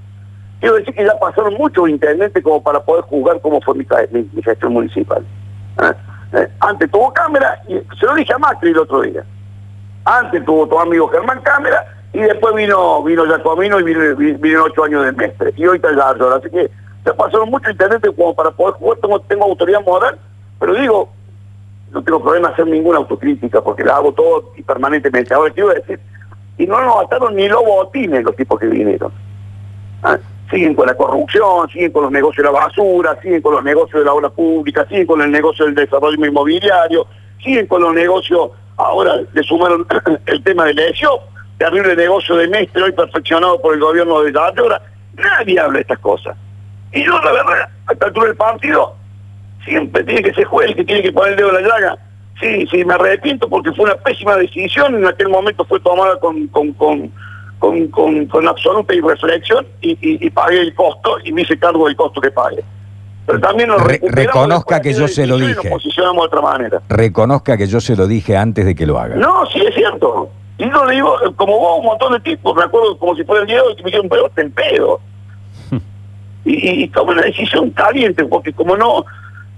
Quiero 0.59 0.75
decir 0.75 0.93
que 0.93 1.05
ya 1.05 1.17
pasaron 1.19 1.53
muchos 1.55 1.89
intendentes 1.89 2.43
como 2.43 2.61
para 2.63 2.79
poder 2.79 3.03
juzgar 3.05 3.39
cómo 3.41 3.59
fue 3.61 3.75
mi, 3.75 3.85
mi- 4.11 4.41
gestión 4.43 4.73
municipal. 4.73 5.25
¿Eh? 5.81 5.93
Eh, 6.33 6.47
Antes 6.59 6.89
tuvo 6.91 7.13
Cámara, 7.13 7.61
y 7.67 7.75
se 7.99 8.05
lo 8.05 8.15
dije 8.15 8.33
a 8.33 8.37
Macri 8.37 8.71
el 8.71 8.77
otro 8.79 9.01
día. 9.01 9.23
Antes 10.05 10.43
tuvo 10.45 10.67
tu 10.67 10.79
amigo 10.79 11.07
Germán 11.09 11.41
Cámara 11.41 11.85
y 12.13 12.19
después 12.19 12.53
vino 12.55 13.03
vino 13.03 13.25
Jacomino 13.25 13.79
y 13.79 13.83
vino, 14.35 14.63
ocho 14.63 14.83
años 14.83 15.05
de 15.05 15.11
mestre. 15.11 15.53
Y 15.57 15.65
hoy 15.65 15.77
está 15.77 15.93
Yarlor. 15.95 16.33
Así 16.39 16.49
que 16.49 16.69
ya 17.05 17.13
pasaron 17.13 17.49
muchos 17.49 17.71
intendentes 17.71 18.11
como 18.15 18.35
para 18.35 18.51
poder 18.51 18.75
jugar. 18.75 18.97
Tengo, 19.01 19.19
tengo 19.21 19.45
autoridad 19.45 19.81
moral, 19.85 20.17
pero 20.65 20.79
digo, 20.79 21.09
no 21.91 22.03
tengo 22.03 22.23
problema 22.23 22.49
hacer 22.49 22.65
ninguna 22.65 22.97
autocrítica 22.97 23.61
porque 23.61 23.83
la 23.83 23.97
hago 23.97 24.13
todo 24.13 24.51
y 24.57 24.63
permanentemente. 24.63 25.31
Ahora 25.31 25.53
quiero 25.53 25.69
decir, 25.69 25.99
y 26.57 26.65
no 26.65 26.81
nos 26.81 27.01
gastaron 27.01 27.35
ni 27.35 27.47
los 27.47 27.63
botines 27.63 28.23
los 28.23 28.35
tipos 28.35 28.59
que 28.59 28.65
vinieron. 28.65 29.11
Ah, 30.01 30.17
Siguen 30.49 30.73
con 30.73 30.87
la 30.87 30.95
corrupción, 30.95 31.69
siguen 31.69 31.91
con 31.91 32.03
los 32.03 32.11
negocios 32.11 32.37
de 32.37 32.51
la 32.51 32.59
basura, 32.59 33.19
siguen 33.21 33.41
con 33.43 33.53
los 33.53 33.63
negocios 33.63 33.99
de 33.99 34.05
la 34.05 34.13
obra 34.13 34.29
pública, 34.29 34.87
siguen 34.87 35.05
con 35.05 35.21
el 35.21 35.31
negocio 35.31 35.65
del 35.65 35.75
desarrollo 35.75 36.23
inmobiliario, 36.25 37.05
siguen 37.43 37.67
con 37.67 37.81
los 37.81 37.93
negocios, 37.93 38.49
ahora 38.77 39.21
le 39.33 39.43
sumaron 39.43 39.85
el 40.25 40.43
tema 40.43 40.65
de 40.65 40.73
lesión, 40.73 41.17
terrible 41.59 41.95
negocio 41.95 42.35
de 42.37 42.47
Mestre 42.47 42.83
hoy 42.83 42.91
perfeccionado 42.91 43.61
por 43.61 43.73
el 43.73 43.79
gobierno 43.79 44.21
de 44.21 44.33
Ahora 44.39 44.81
Nadie 45.15 45.59
habla 45.59 45.73
de 45.75 45.81
estas 45.81 45.99
cosas. 45.99 46.35
Y 46.91 47.03
yo, 47.03 47.19
la 47.21 47.31
verdad, 47.31 47.69
a 47.87 47.93
esta 47.93 48.05
altura 48.05 48.27
del 48.27 48.35
partido, 48.35 48.95
siempre 49.65 50.03
tiene 50.03 50.21
que 50.21 50.33
ser 50.33 50.45
juez 50.45 50.69
el 50.69 50.75
que 50.75 50.83
tiene 50.85 51.01
que 51.01 51.11
poner 51.11 51.31
el 51.31 51.37
dedo 51.37 51.57
en 51.57 51.63
la 51.63 51.69
llaga. 51.69 51.97
Sí, 52.39 52.67
sí, 52.69 52.83
me 52.85 52.93
arrepiento 52.93 53.47
porque 53.49 53.71
fue 53.73 53.85
una 53.85 53.95
pésima 53.95 54.35
decisión, 54.35 54.95
en 54.95 55.05
aquel 55.05 55.29
momento 55.29 55.63
fue 55.65 55.79
tomada 55.79 56.19
con, 56.19 56.47
con, 56.47 56.73
con, 56.73 57.11
con, 57.59 57.87
con, 57.87 58.25
con 58.27 58.47
absoluta 58.47 58.93
irreflexión 58.93 59.65
y, 59.81 59.91
y, 59.91 60.25
y 60.25 60.29
pagué 60.29 60.59
el 60.61 60.75
costo 60.75 61.17
y 61.23 61.31
me 61.31 61.43
hice 61.43 61.57
cargo 61.57 61.87
del 61.87 61.95
costo 61.95 62.19
que 62.21 62.31
pagué. 62.31 62.63
Pero 63.25 63.39
también 63.39 63.69
nos 63.69 63.81
Re- 63.81 63.99
reconozca 64.03 64.81
que 64.81 64.93
yo 64.93 65.07
se 65.07 65.25
lo 65.25 65.37
dije. 65.37 65.55
Nos 65.55 65.65
posicionamos 65.81 66.23
de 66.23 66.27
otra 66.27 66.41
manera. 66.41 66.81
Reconozca 66.89 67.57
que 67.57 67.65
yo 67.67 67.79
se 67.81 67.95
lo 67.95 68.05
dije 68.05 68.37
antes 68.37 68.65
de 68.65 68.75
que 68.75 68.85
lo 68.85 68.99
haga. 68.99 69.15
No, 69.15 69.45
sí 69.47 69.61
es 69.67 69.73
cierto. 69.73 70.29
Y 70.59 70.69
yo 70.69 70.85
le 70.85 70.95
digo, 70.95 71.15
eh, 71.25 71.31
como 71.35 71.57
vos, 71.57 71.79
un 71.79 71.85
montón 71.85 72.13
de 72.13 72.19
tipos, 72.19 72.55
me 72.55 72.63
acuerdo 72.63 72.97
como 72.99 73.15
si 73.15 73.23
fuera 73.23 73.41
el 73.41 73.47
día 73.47 73.55
de 73.57 73.61
hoy, 73.61 73.75
que 73.77 73.81
me 73.83 73.87
dijeron, 73.87 74.09
pero 74.09 74.29
te 74.29 74.45
pedo. 74.49 74.99
y, 76.45 76.53
y, 76.53 76.83
y 76.83 76.91
una 77.01 77.21
decisión 77.23 77.71
caliente, 77.71 78.23
porque 78.25 78.53
como 78.53 78.77
no, 78.77 79.03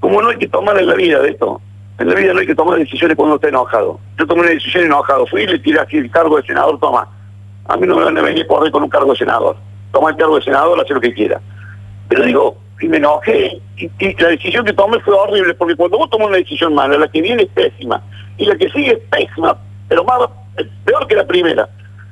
como 0.07 0.21
no 0.21 0.29
hay 0.29 0.37
que 0.37 0.47
tomar 0.47 0.79
en 0.79 0.87
la 0.87 0.93
vida 0.93 1.19
de 1.19 1.31
esto, 1.31 1.59
en 1.99 2.07
la 2.07 2.15
vida 2.15 2.31
no 2.31 2.39
hay 2.39 2.47
que 2.47 2.55
tomar 2.55 2.79
decisiones 2.79 3.17
cuando 3.17 3.35
esté 3.35 3.49
enojado. 3.49 3.99
Yo 4.17 4.25
tomé 4.25 4.39
una 4.39 4.51
decisión 4.51 4.85
enojado, 4.85 5.27
fui 5.27 5.41
y 5.41 5.47
le 5.47 5.59
tiré 5.59 5.81
aquí 5.81 5.97
el 5.97 6.09
cargo 6.09 6.37
de 6.37 6.43
senador, 6.43 6.79
toma. 6.79 7.09
A 7.65 7.75
mí 7.75 7.85
no 7.85 7.97
me 7.97 8.05
van 8.05 8.17
a 8.17 8.21
venir 8.21 8.45
a 8.45 8.47
correr 8.47 8.71
con 8.71 8.83
un 8.83 8.89
cargo 8.89 9.11
de 9.11 9.17
senador. 9.17 9.57
Toma 9.91 10.11
el 10.11 10.15
cargo 10.15 10.37
de 10.37 10.43
senador, 10.43 10.79
hace 10.79 10.93
lo 10.93 11.01
que 11.01 11.13
quiera. 11.13 11.41
Pero 12.07 12.23
digo, 12.23 12.57
y 12.79 12.87
me 12.87 12.95
enojé, 12.95 13.61
y, 13.75 13.91
y 13.99 14.15
la 14.15 14.29
decisión 14.29 14.63
que 14.63 14.71
tomé 14.71 14.97
fue 15.01 15.13
horrible, 15.13 15.53
porque 15.55 15.75
cuando 15.75 15.97
vos 15.97 16.09
tomas 16.09 16.29
una 16.29 16.37
decisión 16.37 16.73
mala, 16.73 16.97
la 16.97 17.09
que 17.09 17.21
viene 17.21 17.43
es 17.43 17.49
pésima, 17.49 18.01
y 18.37 18.45
la 18.45 18.55
que 18.55 18.69
sigue 18.69 18.93
es 18.93 18.99
pésima, 19.11 19.57
pero 19.89 20.05
más, 20.05 20.19
peor 20.85 21.05
que 21.05 21.15
la 21.15 21.27
primera. 21.27 21.67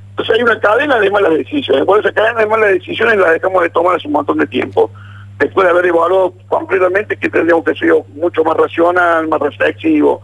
Entonces 0.09 0.35
hay 0.35 0.41
una 0.41 0.59
cadena 0.59 0.99
de 0.99 1.09
malas 1.09 1.31
decisiones. 1.31 1.85
Por 1.85 2.01
esa 2.01 2.11
cadena 2.11 2.41
de 2.41 2.47
malas 2.47 2.71
decisiones 2.71 3.15
la 3.15 3.31
dejamos 3.31 3.63
de 3.63 3.69
tomar 3.69 3.95
hace 3.95 4.07
un 4.07 4.13
montón 4.15 4.37
de 4.39 4.47
tiempo. 4.47 4.91
Después 5.39 5.65
de 5.65 5.71
haber 5.71 5.85
evaluado 5.87 6.33
completamente 6.47 7.17
que 7.17 7.29
tendríamos 7.29 7.65
que 7.65 7.75
ser 7.75 7.93
mucho 8.15 8.43
más 8.43 8.55
racional, 8.55 9.27
más 9.27 9.39
reflexivo. 9.39 10.21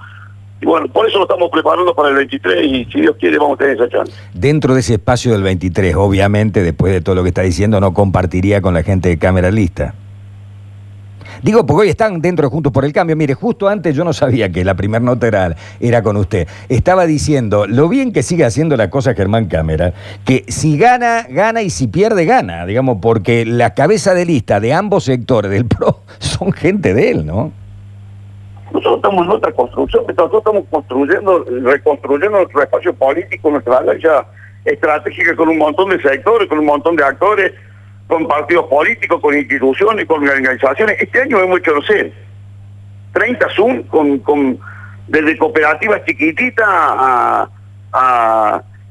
Y 0.62 0.66
bueno, 0.66 0.88
por 0.88 1.08
eso 1.08 1.18
lo 1.18 1.24
estamos 1.24 1.50
preparando 1.52 1.94
para 1.96 2.10
el 2.10 2.16
23 2.16 2.66
y 2.66 2.86
si 2.86 3.02
Dios 3.02 3.16
quiere 3.20 3.38
vamos 3.40 3.56
a 3.56 3.58
tener 3.58 3.76
esa 3.76 3.90
chance. 3.90 4.14
Dentro 4.34 4.76
de 4.76 4.82
ese 4.82 4.94
espacio 4.94 5.32
del 5.32 5.42
23, 5.42 5.96
obviamente, 5.96 6.62
después 6.62 6.94
de 6.94 7.02
todo 7.02 7.16
lo 7.16 7.24
que 7.24 7.30
está 7.30 7.42
diciendo, 7.42 7.80
no 7.80 7.94
compartiría 7.94 8.62
con 8.62 8.74
la 8.74 8.84
gente 8.84 9.10
de 9.10 9.18
cámara 9.18 9.50
lista. 9.50 9.96
Digo, 11.44 11.66
porque 11.66 11.82
hoy 11.82 11.90
están 11.90 12.22
dentro 12.22 12.48
de 12.48 12.52
Juntos 12.52 12.72
por 12.72 12.86
el 12.86 12.94
Cambio. 12.94 13.16
Mire, 13.16 13.34
justo 13.34 13.68
antes 13.68 13.96
yo 13.96 14.04
no 14.04 14.14
sabía 14.14 14.52
que 14.52 14.64
la 14.64 14.76
primera 14.76 15.04
nota 15.04 15.56
era, 15.80 16.04
con 16.04 16.18
usted. 16.18 16.48
Estaba 16.70 17.08
diciendo 17.08 17.66
lo 17.68 17.90
bien 17.90 18.14
que 18.14 18.22
sigue 18.22 18.46
haciendo 18.46 18.78
la 18.78 18.90
cosa 18.90 19.16
Germán 19.16 19.46
Cámara, 19.46 19.94
que 20.24 20.46
si 20.48 20.78
gana, 20.78 21.26
gana 21.28 21.64
y 21.64 21.72
si 21.72 21.88
pierde, 21.88 22.26
gana, 22.26 22.66
digamos, 22.66 23.00
porque 23.02 23.46
la 23.46 23.74
cabeza 23.74 24.14
de 24.14 24.26
lista 24.26 24.60
de 24.60 24.74
ambos 24.74 25.06
sectores 25.06 25.50
del 25.50 25.66
PRO 25.66 26.02
son 26.20 26.52
gente 26.52 26.94
de 26.94 27.12
él, 27.12 27.26
¿no? 27.26 27.52
Nosotros 28.72 28.98
estamos 28.98 29.26
en 29.26 29.32
otra 29.32 29.52
construcción, 29.52 30.04
nosotros 30.08 30.44
estamos 30.46 30.64
construyendo, 30.70 31.46
reconstruyendo 31.64 32.38
nuestro 32.38 32.62
espacio 32.64 32.94
político, 32.94 33.50
nuestra 33.50 33.80
alianza 33.80 34.28
estratégica 34.64 35.36
con 35.36 35.50
un 35.50 35.58
montón 35.58 35.90
de 35.90 36.02
sectores, 36.02 36.48
con 36.48 36.60
un 36.60 36.66
montón 36.66 36.96
de 36.96 37.04
actores, 37.04 37.52
con 38.12 38.28
partidos 38.28 38.66
políticos, 38.66 39.22
con 39.22 39.38
instituciones, 39.38 40.06
con 40.06 40.22
organizaciones. 40.28 40.98
Este 41.00 41.22
año 41.22 41.40
hemos 41.40 41.60
hecho, 41.60 41.74
no 41.74 41.82
sé, 41.82 42.12
30 43.14 43.48
Zoom 43.56 43.84
con, 43.84 44.20
con 44.20 44.60
desde 45.08 45.38
cooperativas 45.38 46.04
chiquititas 46.04 46.68
a, 46.68 47.48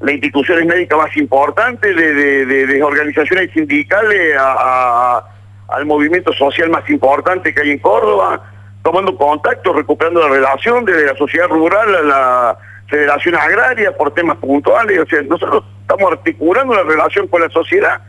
las 0.01 0.15
instituciones 0.15 0.65
médicas 0.65 0.99
más 0.99 1.15
importantes, 1.19 1.95
de, 1.95 2.83
organizaciones 2.83 3.51
sindicales 3.53 4.39
a, 4.41 5.23
al 5.69 5.85
movimiento 5.85 6.33
social 6.33 6.71
más 6.71 6.89
importante 6.89 7.53
que 7.53 7.61
hay 7.61 7.73
en 7.73 7.79
Córdoba, 7.79 8.43
tomando 8.83 9.15
contacto, 9.19 9.75
recuperando 9.75 10.21
la 10.21 10.35
relación 10.35 10.87
desde 10.87 11.05
la 11.05 11.15
sociedad 11.17 11.49
rural 11.49 11.95
a 11.95 12.03
la 12.03 12.59
federación 12.89 13.35
agraria 13.35 13.95
por 13.95 14.15
temas 14.15 14.39
puntuales. 14.39 14.99
O 14.99 15.05
sea, 15.05 15.21
nosotros 15.21 15.63
estamos 15.83 16.11
articulando 16.11 16.73
una 16.73 16.85
relación 16.85 17.29
con 17.29 17.43
la 17.43 17.51
sociedad 17.51 18.01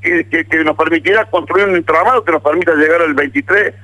que, 0.00 0.64
nos 0.64 0.76
permitirá 0.76 1.24
construir 1.26 1.66
un 1.66 1.76
entramado 1.76 2.24
que 2.24 2.32
nos 2.32 2.42
permita 2.42 2.74
llegar 2.74 3.02
al 3.02 3.14
23 3.14 3.74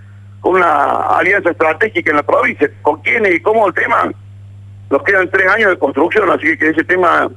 con 0.40 0.56
una 0.56 1.18
alianza 1.18 1.50
estratégica 1.50 2.10
en 2.10 2.16
la 2.16 2.22
provincia. 2.22 2.70
¿Con 2.82 3.00
quiénes 3.00 3.34
y 3.34 3.40
cómo 3.40 3.66
el 3.66 3.74
tema? 3.74 4.10
Nos 4.90 5.02
quedan 5.02 5.28
tres 5.30 5.46
años 5.48 5.70
de 5.70 5.78
construcción, 5.78 6.30
así 6.30 6.56
que 6.56 6.70
ese 6.70 6.84
tema 6.84 7.28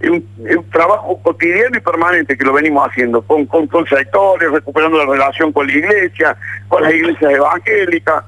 es 0.00 0.10
un, 0.10 0.24
es 0.46 0.56
un 0.56 0.70
trabajo 0.70 1.20
cotidiano 1.22 1.76
y 1.76 1.80
permanente 1.80 2.36
que 2.36 2.44
lo 2.44 2.52
venimos 2.52 2.86
haciendo, 2.88 3.22
con, 3.22 3.46
con, 3.46 3.66
con 3.66 3.86
sectores, 3.86 4.50
recuperando 4.50 4.98
la 4.98 5.10
relación 5.10 5.52
con 5.52 5.66
la 5.66 5.72
iglesia, 5.72 6.36
con 6.68 6.82
las 6.82 6.94
iglesias 6.94 7.32
evangélicas, 7.32 8.24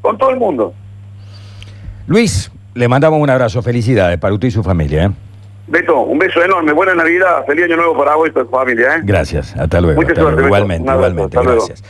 con 0.00 0.18
todo 0.18 0.30
el 0.30 0.36
mundo. 0.36 0.74
Luis, 2.06 2.50
le 2.74 2.88
mandamos 2.88 3.20
un 3.20 3.30
abrazo, 3.30 3.62
felicidades 3.62 4.18
para 4.18 4.34
usted 4.34 4.48
y 4.48 4.50
su 4.50 4.62
familia. 4.62 5.04
¿eh? 5.06 5.10
Beto, 5.66 6.00
un 6.00 6.18
beso 6.18 6.42
enorme, 6.42 6.72
buena 6.72 6.94
Navidad, 6.94 7.44
feliz 7.46 7.64
año 7.64 7.76
nuevo 7.76 7.96
para 7.96 8.16
vos 8.16 8.28
y 8.28 8.32
tu 8.32 8.44
familia. 8.46 8.96
¿eh? 8.96 9.00
Gracias, 9.02 9.56
hasta 9.56 9.80
luego. 9.80 10.00
Mucha 10.00 10.12
hasta 10.12 10.20
suerte, 10.20 10.40
luego. 10.40 10.48
Igualmente, 10.48 10.92
igualmente, 10.92 11.38
gracias. 11.42 11.82